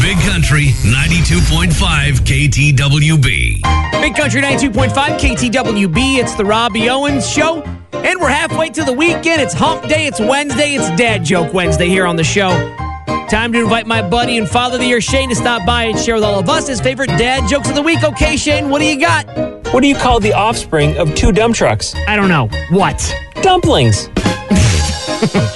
Big 0.00 0.18
Country 0.28 0.68
92.5 0.84 1.72
KTWB. 2.26 3.62
Big 4.02 4.14
Country 4.14 4.42
92.5 4.42 4.92
KTWB. 4.92 6.18
It's 6.18 6.34
the 6.34 6.44
Robbie 6.44 6.90
Owens 6.90 7.28
Show. 7.28 7.62
And 7.92 8.20
we're 8.20 8.28
halfway 8.28 8.68
to 8.70 8.84
the 8.84 8.92
weekend. 8.92 9.40
It's 9.40 9.54
hump 9.54 9.88
day, 9.88 10.06
it's 10.06 10.20
Wednesday, 10.20 10.74
it's 10.74 10.90
Dad 10.96 11.24
Joke 11.24 11.54
Wednesday 11.54 11.88
here 11.88 12.06
on 12.06 12.16
the 12.16 12.24
show. 12.24 12.50
Time 13.30 13.52
to 13.52 13.60
invite 13.60 13.86
my 13.86 14.06
buddy 14.06 14.36
and 14.36 14.48
father 14.48 14.74
of 14.74 14.80
the 14.80 14.86
year, 14.86 15.00
Shane, 15.00 15.30
to 15.30 15.34
stop 15.34 15.64
by 15.64 15.84
and 15.84 15.98
share 15.98 16.16
with 16.16 16.24
all 16.24 16.38
of 16.38 16.50
us 16.50 16.68
his 16.68 16.80
favorite 16.80 17.08
dad 17.10 17.48
jokes 17.48 17.68
of 17.70 17.74
the 17.74 17.82
week. 17.82 18.04
Okay, 18.04 18.36
Shane, 18.36 18.68
what 18.68 18.80
do 18.80 18.84
you 18.84 19.00
got? 19.00 19.51
What 19.72 19.80
do 19.80 19.88
you 19.88 19.94
call 19.94 20.20
the 20.20 20.34
offspring 20.34 20.98
of 20.98 21.14
two 21.14 21.32
dump 21.32 21.54
trucks? 21.54 21.94
I 22.06 22.14
don't 22.14 22.28
know. 22.28 22.48
What? 22.68 23.14
Dumplings. 23.36 24.08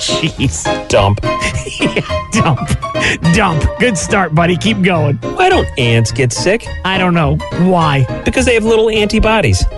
Jeez. 0.00 0.64
Dump. 0.88 1.20
yeah, 1.22 2.28
dump. 2.32 3.34
Dump. 3.34 3.78
Good 3.78 3.98
start, 3.98 4.34
buddy. 4.34 4.56
Keep 4.56 4.80
going. 4.80 5.16
Why 5.16 5.50
don't 5.50 5.68
ants 5.78 6.12
get 6.12 6.32
sick? 6.32 6.66
I 6.82 6.96
don't 6.96 7.12
know. 7.12 7.36
Why? 7.70 8.06
Because 8.24 8.46
they 8.46 8.54
have 8.54 8.64
little 8.64 8.88
antibodies. 8.88 9.64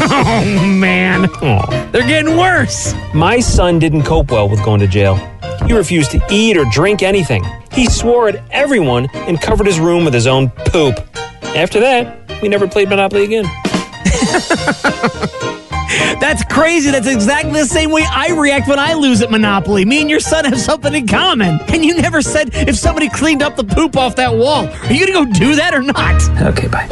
Oh, 0.00 0.66
man. 0.78 1.22
They're 1.92 2.06
getting 2.06 2.36
worse. 2.36 2.94
My 3.14 3.40
son 3.40 3.78
didn't 3.78 4.02
cope 4.02 4.30
well 4.30 4.46
with 4.48 4.62
going 4.62 4.80
to 4.80 4.86
jail. 4.86 5.16
He 5.66 5.72
refused 5.72 6.10
to 6.10 6.20
eat 6.30 6.58
or 6.58 6.66
drink 6.66 7.02
anything. 7.02 7.42
He 7.72 7.86
swore 7.86 8.28
at 8.28 8.44
everyone 8.50 9.08
and 9.14 9.40
covered 9.40 9.66
his 9.66 9.80
room 9.80 10.04
with 10.04 10.12
his 10.12 10.26
own 10.26 10.50
poop. 10.66 10.94
After 11.56 11.80
that, 11.80 12.40
we 12.42 12.48
never 12.48 12.68
played 12.68 12.90
Monopoly 12.90 13.24
again. 13.24 13.46
That's 16.20 16.44
crazy. 16.44 16.90
That's 16.90 17.06
exactly 17.06 17.60
the 17.60 17.66
same 17.66 17.90
way 17.90 18.04
I 18.08 18.32
react 18.38 18.68
when 18.68 18.78
I 18.78 18.94
lose 18.94 19.22
at 19.22 19.30
Monopoly. 19.30 19.84
Me 19.84 20.00
and 20.00 20.10
your 20.10 20.20
son 20.20 20.44
have 20.44 20.60
something 20.60 20.94
in 20.94 21.06
common. 21.06 21.58
And 21.68 21.84
you 21.84 21.96
never 21.96 22.22
said 22.22 22.50
if 22.52 22.76
somebody 22.76 23.08
cleaned 23.08 23.42
up 23.42 23.56
the 23.56 23.64
poop 23.64 23.96
off 23.96 24.16
that 24.16 24.34
wall. 24.34 24.66
Are 24.66 24.92
you 24.92 25.06
going 25.06 25.26
to 25.26 25.32
go 25.32 25.38
do 25.38 25.54
that 25.56 25.74
or 25.74 25.82
not? 25.82 26.22
Okay, 26.42 26.68
bye. 26.68 26.86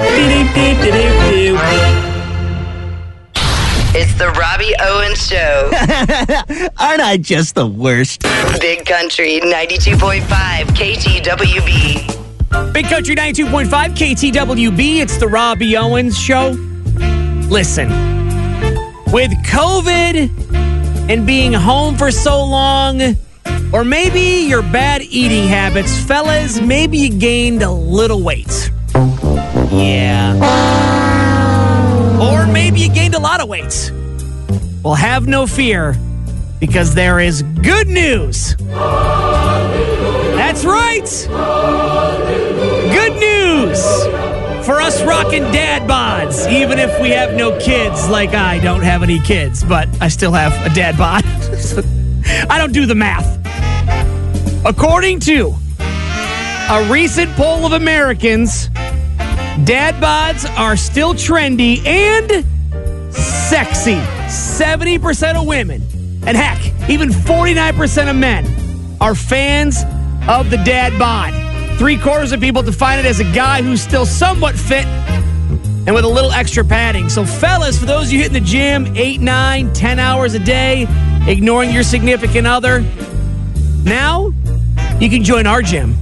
It's 3.98 4.14
the 4.14 4.28
Robbie 4.30 4.74
Owens 4.80 5.26
Show. 5.26 5.70
Aren't 6.78 7.00
I 7.00 7.16
just 7.16 7.54
the 7.54 7.66
worst? 7.66 8.22
Big 8.60 8.84
Country 8.84 9.40
92.5 9.40 10.22
KTWB. 10.74 12.72
Big 12.72 12.86
Country 12.86 13.14
92.5 13.16 13.68
KTWB. 13.68 14.96
It's 15.00 15.16
the 15.16 15.28
Robbie 15.28 15.76
Owens 15.76 16.18
Show. 16.18 16.54
Listen, 17.48 17.88
with 19.12 19.30
COVID 19.44 20.28
and 21.08 21.24
being 21.24 21.52
home 21.52 21.96
for 21.96 22.10
so 22.10 22.44
long, 22.44 23.00
or 23.72 23.84
maybe 23.84 24.48
your 24.48 24.62
bad 24.62 25.02
eating 25.02 25.46
habits, 25.46 25.96
fellas, 25.96 26.60
maybe 26.60 26.98
you 26.98 27.08
gained 27.08 27.62
a 27.62 27.70
little 27.70 28.20
weight. 28.20 28.72
Yeah. 29.70 30.34
Or 32.20 32.50
maybe 32.52 32.80
you 32.80 32.92
gained 32.92 33.14
a 33.14 33.20
lot 33.20 33.40
of 33.40 33.48
weight. 33.48 33.92
Well, 34.82 34.94
have 34.94 35.28
no 35.28 35.46
fear 35.46 35.96
because 36.58 36.94
there 36.94 37.20
is 37.20 37.42
good 37.42 37.86
news. 37.86 38.56
That's 40.36 40.64
right. 40.64 41.06
Good 42.90 43.12
news 43.20 44.25
for 44.66 44.80
us 44.80 45.00
rocking 45.04 45.44
dad 45.52 45.88
bods, 45.88 46.50
even 46.50 46.80
if 46.80 47.00
we 47.00 47.10
have 47.10 47.34
no 47.34 47.56
kids, 47.60 48.08
like 48.08 48.34
I 48.34 48.58
don't 48.58 48.82
have 48.82 49.04
any 49.04 49.20
kids, 49.20 49.62
but 49.62 49.88
I 50.00 50.08
still 50.08 50.32
have 50.32 50.52
a 50.66 50.74
dad 50.74 50.98
bod. 50.98 51.24
I 52.50 52.58
don't 52.58 52.72
do 52.72 52.84
the 52.84 52.94
math. 52.96 53.38
According 54.66 55.20
to 55.20 55.54
a 55.78 56.88
recent 56.90 57.30
poll 57.36 57.64
of 57.64 57.74
Americans, 57.74 58.66
dad 59.62 59.94
bods 60.02 60.50
are 60.58 60.76
still 60.76 61.14
trendy 61.14 61.86
and 61.86 62.44
sexy. 63.14 64.00
70% 64.26 65.40
of 65.40 65.46
women, 65.46 65.80
and 66.26 66.36
heck, 66.36 66.90
even 66.90 67.10
49% 67.10 68.10
of 68.10 68.16
men, 68.16 68.44
are 69.00 69.14
fans 69.14 69.84
of 70.28 70.50
the 70.50 70.56
dad 70.64 70.98
bod. 70.98 71.35
Three 71.78 71.98
quarters 71.98 72.32
of 72.32 72.40
people 72.40 72.62
define 72.62 72.98
it 72.98 73.04
as 73.04 73.20
a 73.20 73.24
guy 73.32 73.60
who's 73.60 73.82
still 73.82 74.06
somewhat 74.06 74.56
fit 74.56 74.86
and 74.86 75.94
with 75.94 76.04
a 76.04 76.08
little 76.08 76.32
extra 76.32 76.64
padding. 76.64 77.10
So, 77.10 77.26
fellas, 77.26 77.78
for 77.78 77.84
those 77.84 78.06
of 78.06 78.12
you 78.12 78.18
hitting 78.18 78.32
the 78.32 78.40
gym 78.40 78.96
eight, 78.96 79.20
nine, 79.20 79.72
ten 79.74 79.98
hours 79.98 80.32
a 80.32 80.38
day, 80.38 80.86
ignoring 81.28 81.70
your 81.70 81.82
significant 81.82 82.46
other, 82.46 82.80
now 83.84 84.32
you 85.00 85.10
can 85.10 85.22
join 85.22 85.46
our 85.46 85.60
gym. 85.60 85.94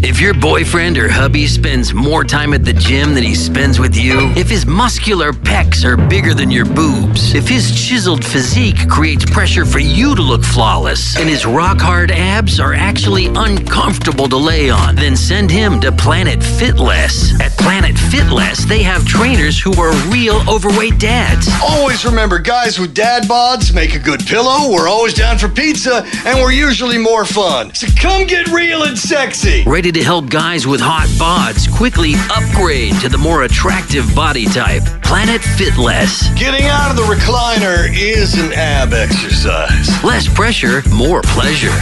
If 0.00 0.20
your 0.20 0.32
boyfriend 0.32 0.96
or 0.96 1.08
hubby 1.08 1.48
spends 1.48 1.92
more 1.92 2.22
time 2.22 2.54
at 2.54 2.64
the 2.64 2.72
gym 2.72 3.14
than 3.14 3.24
he 3.24 3.34
spends 3.34 3.80
with 3.80 3.96
you, 3.96 4.30
if 4.36 4.48
his 4.48 4.64
muscular 4.64 5.32
pecs 5.32 5.84
are 5.84 5.96
bigger 5.96 6.34
than 6.34 6.52
your 6.52 6.66
boobs, 6.66 7.34
if 7.34 7.48
his 7.48 7.72
chiseled 7.74 8.24
physique 8.24 8.88
creates 8.88 9.24
pressure 9.24 9.64
for 9.64 9.80
you 9.80 10.14
to 10.14 10.22
look 10.22 10.44
flawless, 10.44 11.16
and 11.16 11.28
his 11.28 11.44
rock 11.44 11.80
hard 11.80 12.12
abs 12.12 12.60
are 12.60 12.74
actually 12.74 13.26
uncomfortable 13.26 14.28
to 14.28 14.36
lay 14.36 14.70
on, 14.70 14.94
then 14.94 15.16
send 15.16 15.50
him 15.50 15.80
to 15.80 15.90
Planet 15.90 16.38
Fitless. 16.38 17.38
At 17.40 17.50
Planet 17.58 17.96
Fitless, 17.96 18.68
they 18.68 18.84
have 18.84 19.04
trainers 19.04 19.60
who 19.60 19.72
are 19.80 19.92
real 20.12 20.48
overweight 20.48 21.00
dads. 21.00 21.48
Always 21.60 22.04
remember, 22.04 22.38
guys 22.38 22.78
with 22.78 22.94
dad 22.94 23.24
bods 23.24 23.74
make 23.74 23.96
a 23.96 23.98
good 23.98 24.24
pillow. 24.24 24.70
We're 24.70 24.88
always 24.88 25.14
down 25.14 25.38
for 25.38 25.48
pizza, 25.48 26.06
and 26.24 26.38
we're 26.38 26.52
usually 26.52 26.98
more 26.98 27.24
fun. 27.24 27.74
So 27.74 27.88
come 28.00 28.28
get 28.28 28.46
real 28.46 28.84
and 28.84 28.96
sexy. 28.96 29.64
Ready 29.88 30.00
to 30.00 30.04
help 30.04 30.28
guys 30.28 30.66
with 30.66 30.82
hot 30.82 31.08
bods 31.16 31.66
quickly 31.74 32.12
upgrade 32.30 32.92
to 33.00 33.08
the 33.08 33.16
more 33.16 33.44
attractive 33.44 34.14
body 34.14 34.44
type. 34.44 34.82
Planet 35.02 35.40
Fitless. 35.40 36.28
Getting 36.36 36.66
out 36.66 36.90
of 36.90 36.96
the 36.98 37.04
recliner 37.04 37.88
is 37.96 38.34
an 38.34 38.52
ab 38.52 38.92
exercise. 38.92 39.88
Less 40.04 40.28
pressure, 40.28 40.82
more 40.90 41.22
pleasure. 41.22 41.72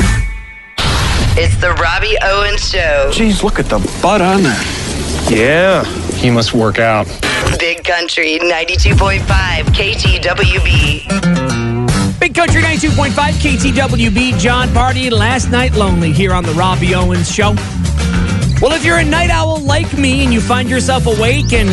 It's 1.37 1.57
the 1.57 1.73
Robbie 1.73 2.17
Owens 2.23 2.71
Show. 2.71 3.11
Jeez, 3.13 3.43
look 3.43 3.59
at 3.59 3.67
the 3.67 3.81
butt 4.01 4.21
on 4.21 4.45
that. 4.45 5.27
Yeah, 5.29 5.83
he 6.13 6.31
must 6.31 6.55
work 6.55 6.79
out. 6.79 7.09
Big 7.59 7.83
Country 7.83 8.39
92.5 8.39 9.25
KTWB. 9.75 11.57
Big 12.21 12.37
Country 12.37 12.63
92.5 12.63 13.11
KTWB. 13.11 14.39
John 14.39 14.73
Party 14.73 15.11
last 15.11 15.51
night 15.51 15.75
lonely 15.75 16.13
here 16.13 16.33
on 16.33 16.45
the 16.45 16.53
Robbie 16.53 16.95
Owens 16.95 17.29
Show. 17.29 17.57
Well, 18.63 18.73
if 18.73 18.87
you're 18.87 18.97
a 18.97 19.05
night 19.05 19.29
owl 19.29 19.61
like 19.61 19.93
me 19.99 20.25
and 20.25 20.33
you 20.33 20.41
find 20.41 20.71
yourself 20.71 21.07
awake 21.07 21.53
and 21.53 21.69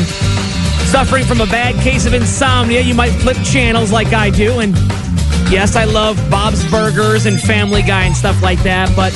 suffering 0.91 1.23
from 1.23 1.39
a 1.39 1.45
bad 1.45 1.81
case 1.81 2.05
of 2.05 2.13
insomnia, 2.13 2.81
you 2.81 2.93
might 2.93 3.11
flip 3.11 3.37
channels 3.37 3.89
like 3.91 4.07
I 4.07 4.29
do. 4.29 4.59
And 4.59 4.75
yes, 5.49 5.77
I 5.77 5.85
love 5.85 6.17
Bob's 6.29 6.69
Burgers 6.69 7.25
and 7.25 7.39
Family 7.39 7.83
Guy 7.83 8.03
and 8.03 8.15
stuff 8.15 8.41
like 8.41 8.61
that. 8.63 8.93
But 8.97 9.13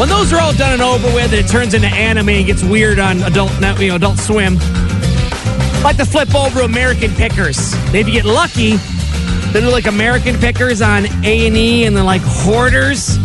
when 0.00 0.08
those 0.08 0.32
are 0.32 0.40
all 0.40 0.52
done 0.54 0.72
and 0.72 0.82
over 0.82 1.06
with, 1.14 1.32
and 1.32 1.34
it 1.34 1.48
turns 1.48 1.74
into 1.74 1.86
anime 1.86 2.28
and 2.28 2.44
gets 2.44 2.64
weird 2.64 2.98
on 2.98 3.22
Adult, 3.22 3.52
you 3.80 3.88
know, 3.88 3.94
Adult 3.94 4.18
Swim, 4.18 4.56
I 4.58 5.80
like 5.84 5.96
to 5.98 6.04
flip 6.04 6.34
over 6.34 6.62
American 6.62 7.12
Pickers. 7.12 7.72
Maybe 7.92 8.10
get 8.10 8.24
lucky. 8.24 8.76
Then 8.76 9.52
They 9.52 9.60
do 9.60 9.68
like 9.68 9.86
American 9.86 10.36
Pickers 10.38 10.82
on 10.82 11.06
A 11.24 11.46
and 11.46 11.56
E, 11.56 11.84
and 11.84 11.96
then 11.96 12.04
like 12.04 12.22
Hoarders 12.24 13.16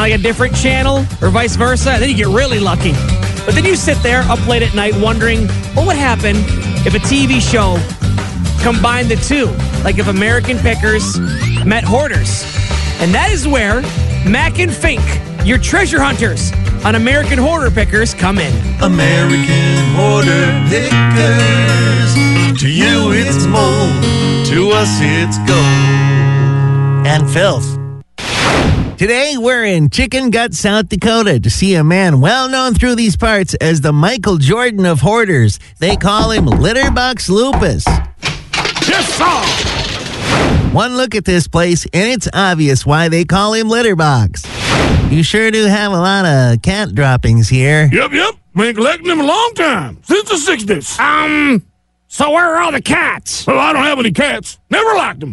like 0.00 0.12
a 0.12 0.18
different 0.18 0.54
channel, 0.56 0.98
or 1.22 1.30
vice 1.30 1.56
versa. 1.56 1.92
And 1.92 2.02
then 2.02 2.10
you 2.10 2.16
get 2.16 2.28
really 2.28 2.58
lucky. 2.58 2.92
But 3.44 3.54
then 3.54 3.64
you 3.64 3.76
sit 3.76 4.02
there 4.02 4.22
up 4.22 4.44
late 4.46 4.62
at 4.62 4.74
night 4.74 4.94
wondering, 4.96 5.46
what 5.74 5.86
would 5.86 5.96
happen 5.96 6.36
if 6.86 6.94
a 6.94 6.98
TV 6.98 7.40
show 7.40 7.78
combined 8.62 9.08
the 9.08 9.16
two? 9.16 9.46
Like 9.84 9.98
if 9.98 10.08
American 10.08 10.58
Pickers 10.58 11.18
met 11.64 11.84
Hoarders. 11.84 12.42
And 13.00 13.12
that 13.12 13.30
is 13.30 13.46
where 13.46 13.82
Mac 14.26 14.58
and 14.58 14.72
Fink, 14.72 15.02
your 15.44 15.58
treasure 15.58 16.00
hunters 16.00 16.52
on 16.84 16.94
American 16.94 17.38
Hoarder 17.38 17.70
Pickers, 17.70 18.14
come 18.14 18.38
in. 18.38 18.52
American 18.82 19.94
Hoarder 19.94 20.64
Pickers. 20.70 22.14
To 22.60 22.70
you 22.70 23.12
it's 23.12 23.46
mold, 23.46 24.02
to 24.46 24.70
us 24.70 24.98
it's 25.00 25.38
gold. 25.38 27.06
And 27.06 27.30
filth. 27.30 27.83
Today, 28.96 29.34
we're 29.36 29.64
in 29.64 29.90
Chicken 29.90 30.30
Gut, 30.30 30.54
South 30.54 30.88
Dakota 30.88 31.40
to 31.40 31.50
see 31.50 31.74
a 31.74 31.82
man 31.82 32.20
well 32.20 32.48
known 32.48 32.74
through 32.74 32.94
these 32.94 33.16
parts 33.16 33.54
as 33.54 33.80
the 33.80 33.92
Michael 33.92 34.36
Jordan 34.38 34.86
of 34.86 35.00
hoarders. 35.00 35.58
They 35.80 35.96
call 35.96 36.30
him 36.30 36.46
Litterbox 36.46 37.28
Lupus. 37.28 37.84
Yes, 38.86 39.08
sir! 39.14 40.70
One 40.72 40.96
look 40.96 41.16
at 41.16 41.24
this 41.24 41.48
place, 41.48 41.86
and 41.92 42.08
it's 42.08 42.28
obvious 42.32 42.86
why 42.86 43.08
they 43.08 43.24
call 43.24 43.54
him 43.54 43.66
Litterbox. 43.66 45.10
You 45.10 45.24
sure 45.24 45.50
do 45.50 45.64
have 45.64 45.90
a 45.90 45.98
lot 45.98 46.24
of 46.24 46.62
cat 46.62 46.94
droppings 46.94 47.48
here. 47.48 47.88
Yep, 47.92 48.12
yep. 48.12 48.34
Been 48.54 48.76
collecting 48.76 49.08
them 49.08 49.18
a 49.20 49.26
long 49.26 49.52
time, 49.56 49.98
since 50.04 50.28
the 50.28 50.36
60s. 50.52 51.00
Um, 51.00 51.64
so 52.06 52.30
where 52.30 52.54
are 52.54 52.62
all 52.62 52.70
the 52.72 52.80
cats? 52.80 53.44
Well, 53.44 53.58
I 53.58 53.72
don't 53.72 53.82
have 53.82 53.98
any 53.98 54.12
cats. 54.12 54.60
Never 54.70 54.94
liked 54.94 55.18
them. 55.18 55.32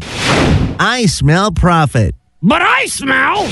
I 0.79 1.05
smell 1.05 1.51
profit. 1.51 2.15
But 2.43 2.61
I 2.61 2.85
smell. 2.87 3.45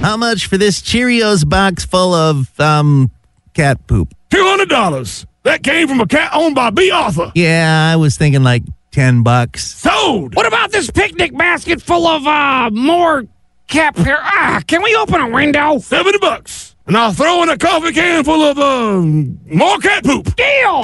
How 0.00 0.16
much 0.16 0.46
for 0.46 0.56
this 0.56 0.80
Cheerios 0.80 1.46
box 1.48 1.84
full 1.84 2.14
of, 2.14 2.58
um, 2.58 3.10
cat 3.54 3.86
poop? 3.86 4.14
$200. 4.30 5.26
That 5.42 5.62
came 5.62 5.88
from 5.88 6.00
a 6.00 6.06
cat 6.06 6.30
owned 6.34 6.54
by 6.54 6.70
Bea 6.70 6.90
Arthur. 6.90 7.32
Yeah, 7.34 7.90
I 7.92 7.96
was 7.96 8.16
thinking 8.16 8.42
like 8.42 8.62
10 8.92 9.22
bucks. 9.22 9.66
Sold! 9.74 10.34
What 10.34 10.46
about 10.46 10.70
this 10.70 10.90
picnic 10.90 11.36
basket 11.36 11.82
full 11.82 12.06
of, 12.06 12.26
uh, 12.26 12.70
more 12.72 13.24
cat 13.68 13.96
hair? 13.98 14.18
Ah, 14.20 14.62
can 14.66 14.82
we 14.82 14.94
open 14.96 15.20
a 15.20 15.28
window? 15.28 15.78
70 15.78 16.18
bucks. 16.18 16.69
And 16.90 16.96
I'll 16.96 17.12
throw 17.12 17.40
in 17.44 17.48
a 17.48 17.56
coffee 17.56 17.92
can 17.92 18.24
full 18.24 18.42
of, 18.42 18.58
um, 18.58 19.38
more 19.46 19.78
cat 19.78 20.02
poop. 20.02 20.34
Deal! 20.34 20.82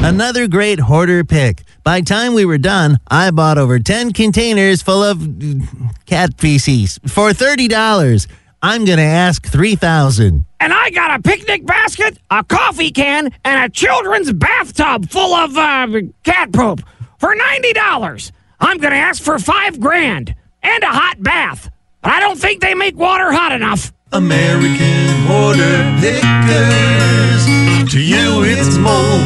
Another 0.00 0.46
great 0.46 0.78
hoarder 0.78 1.24
pick. 1.24 1.64
By 1.82 2.02
time 2.02 2.34
we 2.34 2.44
were 2.44 2.56
done, 2.56 3.00
I 3.08 3.32
bought 3.32 3.58
over 3.58 3.80
10 3.80 4.12
containers 4.12 4.80
full 4.80 5.02
of 5.02 5.20
uh, 5.20 5.64
cat 6.06 6.38
feces 6.38 7.00
for 7.08 7.30
$30. 7.30 8.28
I'm 8.62 8.84
going 8.84 8.98
to 8.98 9.02
ask 9.02 9.44
3000 9.44 10.44
And 10.60 10.72
I 10.72 10.90
got 10.90 11.18
a 11.18 11.20
picnic 11.20 11.66
basket, 11.66 12.16
a 12.30 12.44
coffee 12.44 12.92
can, 12.92 13.32
and 13.44 13.64
a 13.64 13.68
children's 13.68 14.32
bathtub 14.32 15.10
full 15.10 15.34
of, 15.34 15.56
uh, 15.56 15.88
cat 16.22 16.52
poop 16.52 16.80
For 17.18 17.34
$90, 17.34 18.30
I'm 18.60 18.78
going 18.78 18.92
to 18.92 19.00
ask 19.00 19.20
for 19.20 19.36
five 19.40 19.80
grand 19.80 20.32
and 20.62 20.84
a 20.84 20.90
hot 20.90 21.20
bath. 21.20 21.72
But 22.02 22.12
I 22.12 22.20
don't 22.20 22.38
think 22.38 22.60
they 22.60 22.74
make 22.74 22.96
water 22.96 23.32
hot 23.32 23.50
enough. 23.50 23.92
American 24.12 25.06
Hoarder 25.28 25.96
Pickers. 26.00 27.44
To 27.92 28.00
you 28.00 28.42
it's 28.42 28.76
mold, 28.76 29.22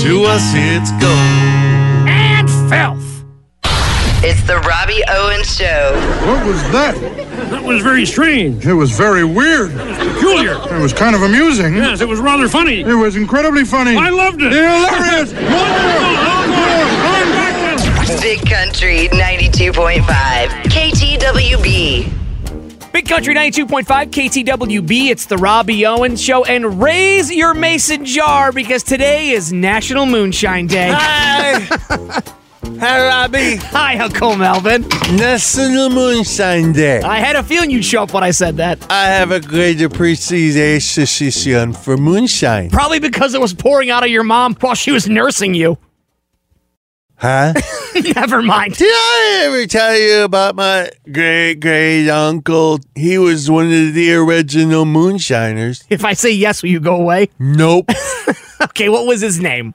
to 0.00 0.24
us 0.24 0.52
it's 0.54 0.90
gold. 0.92 2.08
And 2.08 2.48
filth. 2.70 3.24
It's 4.24 4.42
the 4.44 4.56
Robbie 4.60 5.02
Owens 5.10 5.54
Show. 5.54 5.92
What 6.26 6.46
was 6.46 6.62
that? 6.72 6.94
That 7.50 7.62
was 7.62 7.82
very 7.82 8.06
strange. 8.06 8.64
It 8.66 8.72
was 8.72 8.92
very 8.92 9.22
weird. 9.24 9.70
Peculiar. 9.72 10.54
It 10.74 10.80
was 10.80 10.94
kind 10.94 11.14
of 11.14 11.20
amusing. 11.20 11.74
Yes, 11.74 12.00
it 12.00 12.08
was 12.08 12.18
rather 12.18 12.48
funny. 12.48 12.80
It 12.80 12.94
was 12.94 13.16
incredibly 13.16 13.66
funny. 13.66 13.96
I 13.96 14.08
loved 14.08 14.40
it. 14.40 14.50
Hilarious. 14.52 15.32
Big 18.22 18.40
Country 18.48 19.08
92.5. 19.08 20.46
KTWB. 20.72 22.21
Big 22.92 23.08
Country 23.08 23.34
92.5 23.34 23.84
KTWB. 24.10 25.08
It's 25.08 25.24
the 25.24 25.38
Robbie 25.38 25.86
Owens 25.86 26.22
Show. 26.22 26.44
And 26.44 26.82
raise 26.82 27.32
your 27.32 27.54
mason 27.54 28.04
jar 28.04 28.52
because 28.52 28.82
today 28.82 29.30
is 29.30 29.50
National 29.50 30.04
Moonshine 30.04 30.66
Day. 30.66 30.90
Hi. 30.92 32.22
Hi, 32.78 33.06
Robbie. 33.06 33.56
Hi, 33.56 33.98
Uncle 33.98 34.36
Melvin. 34.36 34.82
National 35.16 35.88
Moonshine 35.88 36.72
Day. 36.72 37.00
I 37.00 37.18
had 37.18 37.34
a 37.34 37.42
feeling 37.42 37.70
you'd 37.70 37.84
show 37.84 38.02
up 38.02 38.12
when 38.12 38.22
I 38.24 38.30
said 38.30 38.58
that. 38.58 38.86
I 38.90 39.06
have 39.06 39.30
a 39.30 39.40
great 39.40 39.80
appreciation 39.80 41.72
for 41.72 41.96
moonshine. 41.96 42.70
Probably 42.70 42.98
because 42.98 43.34
it 43.34 43.40
was 43.40 43.54
pouring 43.54 43.90
out 43.90 44.04
of 44.04 44.10
your 44.10 44.22
mom 44.22 44.54
while 44.60 44.74
she 44.74 44.90
was 44.90 45.08
nursing 45.08 45.54
you. 45.54 45.78
Huh? 47.22 47.54
Never 48.16 48.42
mind. 48.42 48.74
Did 48.74 48.90
I 48.90 49.42
ever 49.44 49.64
tell 49.68 49.96
you 49.96 50.24
about 50.24 50.56
my 50.56 50.90
great 51.12 51.60
great 51.60 52.10
uncle? 52.10 52.80
He 52.96 53.16
was 53.16 53.48
one 53.48 53.66
of 53.66 53.94
the 53.94 54.12
original 54.14 54.84
moonshiners. 54.84 55.84
If 55.88 56.04
I 56.04 56.14
say 56.14 56.32
yes, 56.32 56.64
will 56.64 56.70
you 56.70 56.80
go 56.80 56.96
away? 56.96 57.28
Nope. 57.38 57.88
okay, 58.62 58.88
what 58.88 59.06
was 59.06 59.20
his 59.20 59.38
name? 59.38 59.72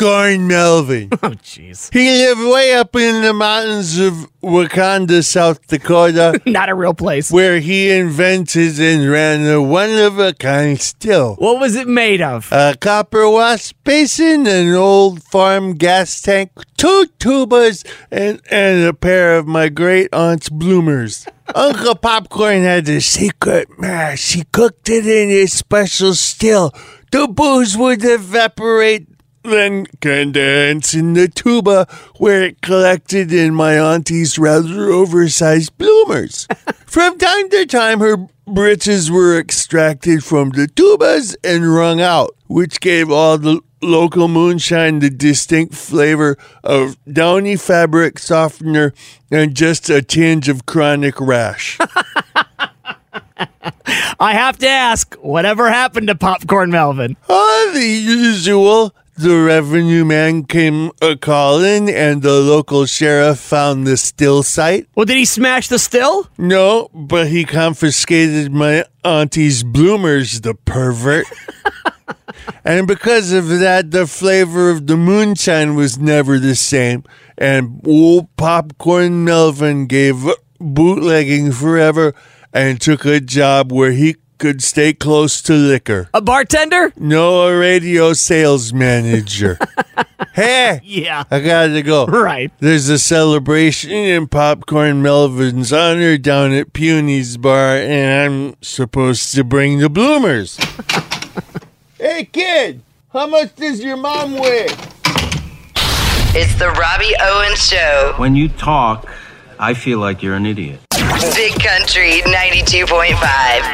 Popcorn 0.00 0.48
Melvin. 0.48 1.10
Oh, 1.22 1.32
jeez. 1.32 1.92
He 1.92 2.08
lived 2.08 2.40
way 2.50 2.72
up 2.72 2.96
in 2.96 3.20
the 3.20 3.34
mountains 3.34 3.98
of 3.98 4.14
Wakanda, 4.42 5.22
South 5.22 5.66
Dakota. 5.66 6.40
Not 6.46 6.70
a 6.70 6.74
real 6.74 6.94
place. 6.94 7.30
Where 7.30 7.60
he 7.60 7.90
invented 7.90 8.80
and 8.80 9.10
ran 9.10 9.46
a 9.46 9.60
one 9.60 9.90
of 9.98 10.18
a 10.18 10.32
kind 10.32 10.80
still. 10.80 11.34
What 11.34 11.60
was 11.60 11.76
it 11.76 11.86
made 11.86 12.22
of? 12.22 12.50
A 12.50 12.74
copper 12.80 13.28
wash 13.28 13.74
basin, 13.84 14.46
an 14.46 14.72
old 14.74 15.22
farm 15.24 15.74
gas 15.74 16.22
tank, 16.22 16.52
two 16.78 17.06
tubas, 17.18 17.86
and, 18.10 18.40
and 18.50 18.88
a 18.88 18.94
pair 18.94 19.36
of 19.36 19.46
my 19.46 19.68
great 19.68 20.08
aunt's 20.14 20.48
bloomers. 20.48 21.26
Uncle 21.54 21.96
Popcorn 21.96 22.62
had 22.62 22.88
a 22.88 23.02
secret 23.02 23.78
mash. 23.78 24.32
He 24.32 24.44
cooked 24.44 24.88
it 24.88 25.06
in 25.06 25.28
his 25.28 25.52
special 25.52 26.14
still. 26.14 26.72
The 27.12 27.26
booze 27.26 27.76
would 27.76 28.04
evaporate, 28.04 29.08
then 29.42 29.86
condense 30.00 30.94
in 30.94 31.14
the 31.14 31.28
tuba 31.28 31.86
where 32.18 32.42
it 32.42 32.60
collected 32.60 33.32
in 33.32 33.54
my 33.54 33.78
auntie's 33.78 34.38
rather 34.38 34.90
oversized 34.90 35.76
bloomers. 35.78 36.46
From 36.86 37.18
time 37.18 37.48
to 37.50 37.66
time, 37.66 38.00
her 38.00 38.16
britches 38.46 39.10
were 39.10 39.38
extracted 39.38 40.24
from 40.24 40.50
the 40.50 40.66
tubas 40.66 41.36
and 41.44 41.72
wrung 41.72 42.00
out, 42.00 42.34
which 42.48 42.80
gave 42.80 43.10
all 43.10 43.38
the 43.38 43.60
local 43.82 44.28
moonshine 44.28 44.98
the 44.98 45.08
distinct 45.08 45.74
flavor 45.74 46.36
of 46.62 46.96
downy 47.10 47.56
fabric 47.56 48.18
softener 48.18 48.92
and 49.30 49.54
just 49.54 49.88
a 49.88 50.02
tinge 50.02 50.48
of 50.48 50.66
chronic 50.66 51.20
rash. 51.20 51.78
I 54.20 54.34
have 54.34 54.58
to 54.58 54.68
ask, 54.68 55.14
whatever 55.14 55.70
happened 55.70 56.08
to 56.08 56.14
Popcorn 56.14 56.70
Melvin? 56.70 57.16
Ah, 57.28 57.70
the 57.72 57.86
usual. 57.86 58.94
The 59.20 59.38
revenue 59.38 60.06
man 60.06 60.44
came 60.44 60.92
a 61.02 61.14
calling, 61.14 61.90
and 61.90 62.22
the 62.22 62.40
local 62.40 62.86
sheriff 62.86 63.38
found 63.38 63.86
the 63.86 63.98
still 63.98 64.42
site. 64.42 64.86
Well, 64.94 65.04
did 65.04 65.18
he 65.18 65.26
smash 65.26 65.68
the 65.68 65.78
still? 65.78 66.26
No, 66.38 66.88
but 66.94 67.26
he 67.26 67.44
confiscated 67.44 68.50
my 68.50 68.86
auntie's 69.04 69.62
bloomers, 69.62 70.40
the 70.40 70.54
pervert. 70.54 71.26
and 72.64 72.86
because 72.86 73.30
of 73.30 73.50
that, 73.58 73.90
the 73.90 74.06
flavor 74.06 74.70
of 74.70 74.86
the 74.86 74.96
moonshine 74.96 75.74
was 75.74 75.98
never 75.98 76.38
the 76.38 76.54
same. 76.54 77.04
And 77.36 77.82
old 77.86 78.34
Popcorn 78.38 79.22
Melvin 79.22 79.86
gave 79.86 80.26
up 80.26 80.38
bootlegging 80.58 81.52
forever 81.52 82.14
and 82.54 82.80
took 82.80 83.04
a 83.04 83.20
job 83.20 83.70
where 83.70 83.92
he 83.92 84.16
could 84.40 84.62
stay 84.62 84.94
close 84.94 85.42
to 85.42 85.52
liquor. 85.52 86.08
A 86.14 86.20
bartender? 86.22 86.92
No, 86.96 87.46
a 87.46 87.56
radio 87.56 88.14
sales 88.14 88.72
manager. 88.72 89.58
hey, 90.32 90.80
Yeah. 90.82 91.24
I 91.30 91.40
gotta 91.40 91.82
go. 91.82 92.06
Right. 92.06 92.50
There's 92.58 92.88
a 92.88 92.98
celebration 92.98 93.90
in 93.92 94.26
Popcorn 94.28 95.02
Melvin's 95.02 95.72
honor 95.74 96.16
down 96.16 96.52
at 96.52 96.72
Puny's 96.72 97.36
bar, 97.36 97.76
and 97.76 98.32
I'm 98.32 98.56
supposed 98.62 99.34
to 99.34 99.44
bring 99.44 99.78
the 99.78 99.90
bloomers. 99.90 100.56
hey, 101.98 102.24
kid, 102.24 102.80
how 103.12 103.26
much 103.26 103.54
does 103.56 103.84
your 103.84 103.98
mom 103.98 104.32
weigh? 104.38 104.68
It's 106.32 106.54
the 106.58 106.70
Robbie 106.70 107.14
Owens 107.20 107.62
Show. 107.68 108.14
When 108.16 108.34
you 108.34 108.48
talk, 108.48 109.06
I 109.58 109.74
feel 109.74 109.98
like 109.98 110.22
you're 110.22 110.36
an 110.36 110.46
idiot. 110.46 110.80
Big 111.18 111.58
Country 111.60 112.22
92.5. 112.22 113.16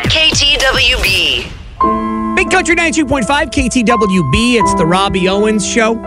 KTWB. 0.09 1.45
Big 2.35 2.51
Country 2.51 2.75
92.5 2.75 3.27
KTWB. 3.27 4.59
It's 4.59 4.75
the 4.75 4.87
Robbie 4.87 5.29
Owens 5.29 5.67
Show. 5.67 5.97
All 5.97 6.03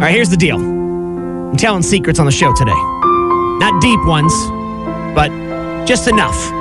right, 0.00 0.10
here's 0.12 0.30
the 0.30 0.36
deal 0.36 0.56
I'm 0.56 1.56
telling 1.56 1.82
secrets 1.82 2.18
on 2.18 2.26
the 2.26 2.32
show 2.32 2.52
today. 2.54 2.72
Not 2.74 3.80
deep 3.80 4.04
ones, 4.04 4.32
but 5.14 5.30
just 5.86 6.08
enough. 6.08 6.50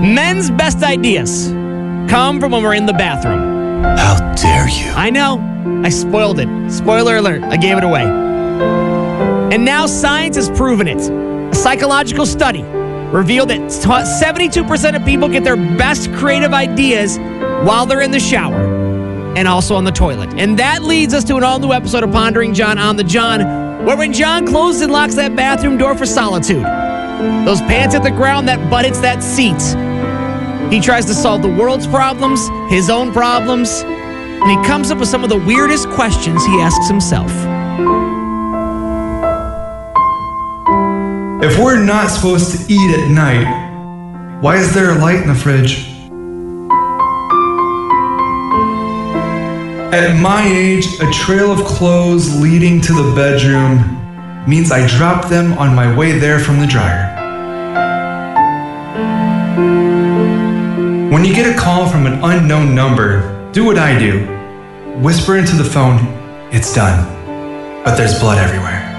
Men's 0.00 0.50
best 0.52 0.84
ideas 0.84 1.48
come 2.08 2.38
from 2.38 2.52
when 2.52 2.62
we're 2.62 2.74
in 2.74 2.86
the 2.86 2.92
bathroom. 2.92 3.82
How 3.82 4.32
dare 4.34 4.68
you? 4.68 4.92
I 4.92 5.10
know. 5.10 5.40
I 5.84 5.88
spoiled 5.88 6.38
it. 6.38 6.70
Spoiler 6.70 7.16
alert. 7.16 7.42
I 7.42 7.56
gave 7.56 7.76
it 7.76 7.82
away. 7.84 8.04
And 9.50 9.64
now 9.64 9.86
science 9.86 10.36
has 10.36 10.48
proven 10.50 10.86
it. 10.86 11.00
A 11.00 11.54
psychological 11.54 12.24
study 12.24 12.62
revealed 12.62 13.50
that 13.50 13.60
72% 13.60 14.96
of 14.96 15.04
people 15.04 15.28
get 15.28 15.42
their 15.42 15.56
best 15.56 16.12
creative 16.12 16.52
ideas 16.52 17.18
while 17.66 17.84
they're 17.84 18.00
in 18.00 18.12
the 18.12 18.20
shower 18.20 18.80
and 19.36 19.48
also 19.48 19.74
on 19.74 19.84
the 19.84 19.90
toilet. 19.90 20.32
And 20.36 20.58
that 20.58 20.82
leads 20.82 21.14
us 21.14 21.24
to 21.24 21.36
an 21.36 21.42
all 21.42 21.58
new 21.58 21.72
episode 21.72 22.04
of 22.04 22.12
Pondering 22.12 22.54
John 22.54 22.78
on 22.78 22.96
the 22.96 23.02
John, 23.04 23.40
where 23.84 23.96
when 23.96 24.12
John 24.12 24.46
closes 24.46 24.82
and 24.82 24.92
locks 24.92 25.16
that 25.16 25.34
bathroom 25.34 25.76
door 25.76 25.96
for 25.96 26.06
solitude, 26.06 26.64
those 27.44 27.60
pants 27.62 27.94
at 27.94 28.02
the 28.02 28.10
ground, 28.10 28.46
that 28.48 28.70
butt 28.70 28.84
hits 28.84 29.00
that 29.00 29.20
seat. 29.22 29.60
He 30.72 30.80
tries 30.80 31.06
to 31.06 31.14
solve 31.14 31.42
the 31.42 31.48
world's 31.48 31.88
problems, 31.88 32.48
his 32.72 32.88
own 32.88 33.12
problems, 33.12 33.82
and 33.82 34.48
he 34.48 34.66
comes 34.66 34.92
up 34.92 34.98
with 34.98 35.08
some 35.08 35.24
of 35.24 35.30
the 35.30 35.38
weirdest 35.38 35.88
questions 35.90 36.44
he 36.46 36.60
asks 36.60 36.86
himself. 36.86 37.30
If 41.42 41.58
we're 41.58 41.82
not 41.82 42.10
supposed 42.10 42.52
to 42.52 42.70
eat 42.70 42.98
at 42.98 43.10
night, 43.10 44.42
why 44.42 44.58
is 44.58 44.74
there 44.74 44.90
a 44.90 44.98
light 44.98 45.22
in 45.22 45.28
the 45.28 45.34
fridge? 45.34 45.88
At 49.90 50.20
my 50.20 50.46
age, 50.46 51.00
a 51.00 51.10
trail 51.10 51.50
of 51.50 51.64
clothes 51.64 52.38
leading 52.42 52.82
to 52.82 52.92
the 52.92 53.14
bedroom 53.16 53.96
means 54.46 54.70
I 54.70 54.86
drop 54.86 55.30
them 55.30 55.54
on 55.54 55.74
my 55.74 55.96
way 55.96 56.18
there 56.18 56.40
from 56.40 56.60
the 56.60 56.66
dryer. 56.66 57.08
When 61.10 61.24
you 61.24 61.34
get 61.34 61.46
a 61.46 61.58
call 61.58 61.88
from 61.88 62.04
an 62.04 62.22
unknown 62.22 62.74
number, 62.74 63.50
do 63.52 63.64
what 63.64 63.78
I 63.78 63.98
do. 63.98 64.26
Whisper 65.00 65.38
into 65.38 65.56
the 65.56 65.64
phone, 65.64 66.00
it's 66.52 66.74
done. 66.74 67.02
But 67.82 67.96
there's 67.96 68.20
blood 68.20 68.36
everywhere. 68.36 68.89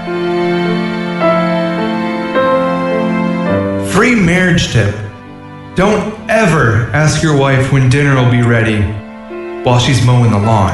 Free 4.02 4.16
marriage 4.16 4.72
tip. 4.72 4.92
Don't 5.76 6.28
ever 6.28 6.90
ask 6.92 7.22
your 7.22 7.36
wife 7.38 7.70
when 7.70 7.88
dinner 7.88 8.16
will 8.16 8.32
be 8.32 8.42
ready 8.42 8.82
while 9.62 9.78
she's 9.78 10.04
mowing 10.04 10.32
the 10.32 10.40
lawn. 10.40 10.72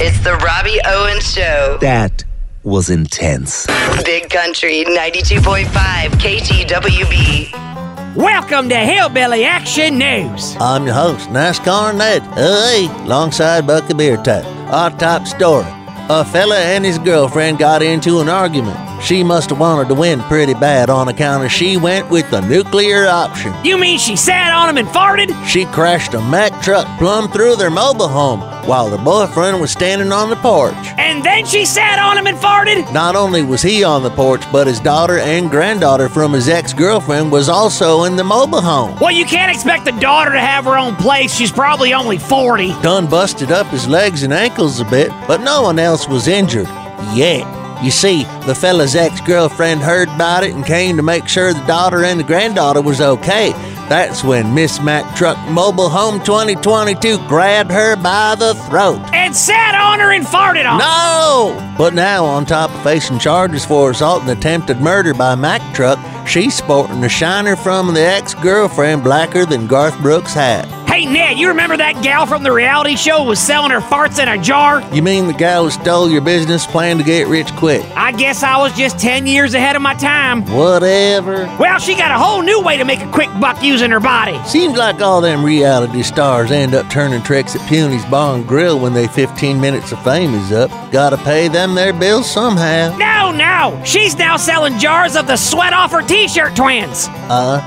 It's 0.00 0.20
the 0.20 0.40
Robbie 0.42 0.80
Owens 0.86 1.30
Show. 1.34 1.76
That 1.82 2.24
was 2.62 2.88
intense. 2.88 3.66
Big 4.06 4.30
Country 4.30 4.86
92.5 4.86 5.66
KTWB. 6.12 7.89
Welcome 8.16 8.68
to 8.70 8.76
Hillbilly 8.76 9.44
Action 9.44 9.96
News. 9.96 10.56
I'm 10.58 10.84
your 10.84 10.96
host, 10.96 11.28
NASCAR 11.28 11.96
Ned. 11.96 12.22
Hey, 12.34 12.88
alongside 13.04 13.68
Bucky 13.68 13.94
Beer 13.94 14.16
Tap. 14.16 14.44
Our 14.72 14.90
top 14.90 15.28
story. 15.28 15.64
A 16.08 16.24
fella 16.24 16.58
and 16.58 16.84
his 16.84 16.98
girlfriend 16.98 17.58
got 17.58 17.82
into 17.82 18.18
an 18.18 18.28
argument. 18.28 18.89
She 19.02 19.24
must 19.24 19.50
have 19.50 19.58
wanted 19.58 19.88
to 19.88 19.94
win 19.94 20.20
pretty 20.22 20.54
bad 20.54 20.90
on 20.90 21.08
account 21.08 21.44
of 21.44 21.50
she 21.50 21.76
went 21.76 22.10
with 22.10 22.30
the 22.30 22.40
nuclear 22.40 23.06
option. 23.06 23.54
You 23.64 23.78
mean 23.78 23.98
she 23.98 24.14
sat 24.14 24.52
on 24.52 24.68
him 24.68 24.76
and 24.76 24.88
farted? 24.88 25.30
She 25.46 25.64
crashed 25.66 26.14
a 26.14 26.20
Mack 26.20 26.62
truck 26.62 26.86
plumb 26.98 27.30
through 27.30 27.56
their 27.56 27.70
mobile 27.70 28.08
home 28.08 28.40
while 28.66 28.90
their 28.90 29.02
boyfriend 29.02 29.60
was 29.60 29.70
standing 29.70 30.12
on 30.12 30.28
the 30.28 30.36
porch. 30.36 30.74
And 30.98 31.24
then 31.24 31.46
she 31.46 31.64
sat 31.64 31.98
on 31.98 32.18
him 32.18 32.26
and 32.26 32.36
farted? 32.36 32.92
Not 32.92 33.16
only 33.16 33.42
was 33.42 33.62
he 33.62 33.82
on 33.82 34.02
the 34.02 34.10
porch, 34.10 34.42
but 34.52 34.66
his 34.66 34.80
daughter 34.80 35.18
and 35.18 35.50
granddaughter 35.50 36.08
from 36.08 36.32
his 36.32 36.48
ex-girlfriend 36.48 37.32
was 37.32 37.48
also 37.48 38.04
in 38.04 38.16
the 38.16 38.24
mobile 38.24 38.60
home. 38.60 38.98
Well, 39.00 39.10
you 39.10 39.24
can't 39.24 39.50
expect 39.50 39.86
the 39.86 39.92
daughter 39.92 40.32
to 40.32 40.40
have 40.40 40.66
her 40.66 40.76
own 40.76 40.94
place. 40.96 41.34
She's 41.34 41.52
probably 41.52 41.94
only 41.94 42.18
40. 42.18 42.68
Done 42.82 43.08
busted 43.08 43.50
up 43.50 43.66
his 43.68 43.88
legs 43.88 44.22
and 44.22 44.32
ankles 44.32 44.78
a 44.80 44.84
bit, 44.84 45.08
but 45.26 45.40
no 45.40 45.62
one 45.62 45.78
else 45.78 46.06
was 46.06 46.28
injured. 46.28 46.68
Yet. 47.14 47.59
You 47.82 47.90
see, 47.90 48.24
the 48.46 48.54
fella's 48.54 48.94
ex-girlfriend 48.94 49.80
heard 49.80 50.08
about 50.08 50.44
it 50.44 50.54
and 50.54 50.66
came 50.66 50.96
to 50.96 51.02
make 51.02 51.26
sure 51.26 51.54
the 51.54 51.66
daughter 51.66 52.04
and 52.04 52.20
the 52.20 52.24
granddaughter 52.24 52.82
was 52.82 53.00
okay. 53.00 53.52
That's 53.88 54.22
when 54.22 54.54
Miss 54.54 54.80
Mack 54.80 55.16
Truck 55.16 55.36
Mobile 55.48 55.88
Home 55.88 56.20
2022 56.20 57.18
grabbed 57.26 57.70
her 57.70 57.96
by 57.96 58.36
the 58.36 58.54
throat. 58.68 59.00
And 59.12 59.34
sat 59.34 59.74
on 59.74 59.98
her 59.98 60.12
and 60.12 60.24
farted 60.24 60.70
on 60.70 60.78
her. 60.78 60.86
No! 60.86 61.74
But 61.76 61.94
now, 61.94 62.24
on 62.24 62.44
top 62.44 62.70
of 62.70 62.82
facing 62.82 63.18
charges 63.18 63.64
for 63.64 63.90
assault 63.90 64.22
and 64.22 64.30
attempted 64.30 64.80
murder 64.80 65.14
by 65.14 65.34
Mack 65.34 65.74
Truck, 65.74 65.98
she's 66.28 66.54
sporting 66.54 67.02
a 67.02 67.08
shiner 67.08 67.56
from 67.56 67.94
the 67.94 68.06
ex-girlfriend 68.06 69.02
blacker 69.02 69.46
than 69.46 69.66
Garth 69.66 69.98
Brooks' 70.00 70.34
hat. 70.34 70.68
Ned, 71.10 71.38
you 71.38 71.48
remember 71.48 71.76
that 71.76 72.04
gal 72.04 72.24
from 72.24 72.44
the 72.44 72.52
reality 72.52 72.94
show 72.94 73.24
was 73.24 73.40
selling 73.40 73.72
her 73.72 73.80
farts 73.80 74.22
in 74.22 74.28
a 74.28 74.40
jar? 74.40 74.80
You 74.94 75.02
mean 75.02 75.26
the 75.26 75.32
gal 75.32 75.64
who 75.64 75.70
stole 75.70 76.08
your 76.08 76.20
business 76.20 76.66
plan 76.66 76.98
to 76.98 77.04
get 77.04 77.26
rich 77.26 77.50
quick? 77.56 77.84
I 77.96 78.12
guess 78.12 78.44
I 78.44 78.56
was 78.58 78.72
just 78.74 78.96
10 79.00 79.26
years 79.26 79.54
ahead 79.54 79.74
of 79.74 79.82
my 79.82 79.94
time. 79.94 80.44
Whatever. 80.46 81.46
Well, 81.58 81.80
she 81.80 81.96
got 81.96 82.12
a 82.12 82.18
whole 82.18 82.42
new 82.42 82.60
way 82.60 82.76
to 82.76 82.84
make 82.84 83.00
a 83.00 83.10
quick 83.10 83.28
buck 83.40 83.60
using 83.60 83.90
her 83.90 83.98
body. 83.98 84.40
Seems 84.44 84.78
like 84.78 85.00
all 85.00 85.20
them 85.20 85.44
reality 85.44 86.04
stars 86.04 86.52
end 86.52 86.74
up 86.74 86.88
turning 86.90 87.22
tricks 87.24 87.56
at 87.56 87.68
Puny's 87.68 88.04
Bar 88.04 88.36
and 88.36 88.46
Grill 88.46 88.78
when 88.78 88.94
they 88.94 89.08
15 89.08 89.60
minutes 89.60 89.90
of 89.90 90.00
fame 90.04 90.32
is 90.34 90.52
up. 90.52 90.70
Gotta 90.92 91.16
pay 91.16 91.48
them 91.48 91.74
their 91.74 91.92
bills 91.92 92.30
somehow. 92.30 92.96
No, 92.98 93.32
no! 93.32 93.82
She's 93.84 94.16
now 94.16 94.36
selling 94.36 94.78
jars 94.78 95.16
of 95.16 95.26
the 95.26 95.36
sweat 95.36 95.72
off 95.72 95.90
her 95.90 96.02
t 96.02 96.28
shirt 96.28 96.54
twins. 96.54 97.08
Uh, 97.28 97.60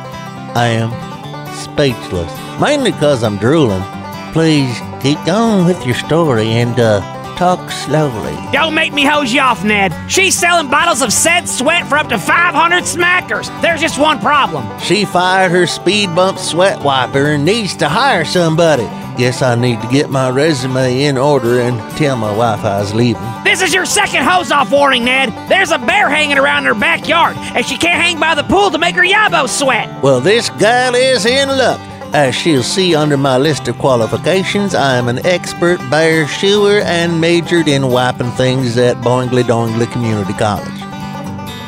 I 0.56 0.67
am 0.67 1.12
speechless. 1.53 2.31
Mainly 2.59 2.91
because 2.91 3.23
I'm 3.23 3.37
drooling. 3.37 3.83
Please 4.33 4.75
keep 5.01 5.23
going 5.25 5.65
with 5.65 5.85
your 5.85 5.95
story 5.95 6.47
and, 6.47 6.79
uh, 6.79 7.01
talk 7.35 7.71
slowly. 7.71 8.35
Don't 8.51 8.75
make 8.75 8.93
me 8.93 9.03
hose 9.05 9.33
you 9.33 9.41
off, 9.41 9.63
Ned. 9.63 9.93
She's 10.07 10.37
selling 10.37 10.69
bottles 10.69 11.01
of 11.01 11.11
said 11.11 11.47
sweat 11.47 11.87
for 11.87 11.97
up 11.97 12.09
to 12.09 12.17
500 12.17 12.83
smackers. 12.83 13.49
There's 13.61 13.81
just 13.81 13.99
one 13.99 14.19
problem. 14.19 14.65
She 14.79 15.05
fired 15.05 15.51
her 15.51 15.65
speed 15.65 16.13
bump 16.15 16.37
sweat 16.37 16.81
wiper 16.83 17.31
and 17.31 17.45
needs 17.45 17.75
to 17.77 17.89
hire 17.89 18.25
somebody. 18.25 18.87
Guess 19.17 19.43
I 19.43 19.54
need 19.54 19.80
to 19.82 19.88
get 19.89 20.10
my 20.10 20.30
resume 20.30 21.04
in 21.04 21.17
order 21.17 21.62
and 21.62 21.78
tell 21.97 22.17
my 22.17 22.36
wife 22.36 22.65
I 22.65 22.80
was 22.80 22.93
leaving. 22.95 23.21
This 23.43 23.62
is 23.62 23.73
your 23.73 23.86
second 23.86 24.23
hose 24.23 24.52
off 24.52 24.71
warning, 24.71 25.06
Ned. 25.06 25.30
There's 25.49 25.71
a 25.71 25.78
bear 25.78 26.10
hanging 26.10 26.39
around 26.39 26.65
her 26.65 26.73
backyard, 26.73 27.38
and 27.38 27.63
she 27.63 27.78
can't 27.78 28.02
hang 28.02 28.19
by 28.19 28.34
the 28.34 28.43
pool 28.43 28.71
to 28.71 28.80
make 28.80 28.95
her 28.95 29.04
yabo 29.04 29.47
sweat. 29.47 30.02
Well, 30.04 30.19
this 30.19 30.49
gal 30.52 30.95
is 30.95 31.26
in 31.28 31.47
luck. 31.49 31.80
As 32.13 32.36
she'll 32.36 32.63
see 32.63 32.95
under 32.95 33.17
my 33.17 33.38
list 33.38 33.67
of 33.67 33.78
qualifications, 33.78 34.73
I 34.73 34.97
am 34.97 35.08
an 35.08 35.23
expert 35.26 35.78
bear 35.89 36.28
shoer 36.28 36.82
and 36.82 37.21
majored 37.21 37.67
in 37.67 37.89
wiping 37.89 38.32
things 38.32 38.78
at 38.78 38.97
Boingly 38.97 39.43
Doingly 39.43 39.91
Community 39.91 40.34
College. 40.34 40.82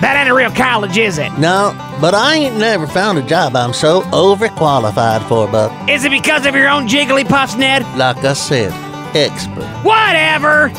That 0.02 0.18
ain't 0.20 0.30
a 0.30 0.34
real 0.36 0.52
college, 0.52 0.98
is 0.98 1.18
it? 1.18 1.32
No, 1.40 1.72
but 2.02 2.14
I 2.14 2.36
ain't 2.36 2.58
never 2.58 2.86
found 2.86 3.18
a 3.18 3.22
job 3.24 3.56
I'm 3.56 3.74
so 3.74 4.02
overqualified 4.12 5.28
for, 5.28 5.48
Buck. 5.48 5.72
Is 5.90 6.04
it 6.06 6.12
because 6.12 6.46
of 6.46 6.54
your 6.56 6.70
own 6.70 6.88
jiggly 6.88 7.28
puffs, 7.28 7.56
Ned? 7.56 7.82
Like 7.98 8.18
I 8.18 8.34
said, 8.34 8.72
expert. 9.16 9.64
Whatever. 9.84 10.70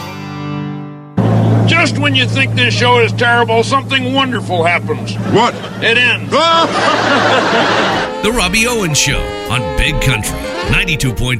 Just 1.67 1.99
when 1.99 2.15
you 2.15 2.27
think 2.27 2.55
this 2.55 2.73
show 2.75 3.01
is 3.01 3.13
terrible, 3.13 3.65
something 3.65 4.13
wonderful 4.15 4.63
happens. 4.63 5.15
What? 5.35 5.55
It 5.83 5.99
ends. 5.99 6.31
Ah! 6.35 8.03
The 8.23 8.33
Robbie 8.33 8.67
Owens 8.67 8.99
Show 8.99 9.21
on 9.51 9.61
Big 9.77 9.95
Country 10.03 10.37
92.5 10.73 11.39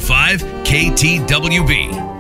KTWB. 0.65 2.16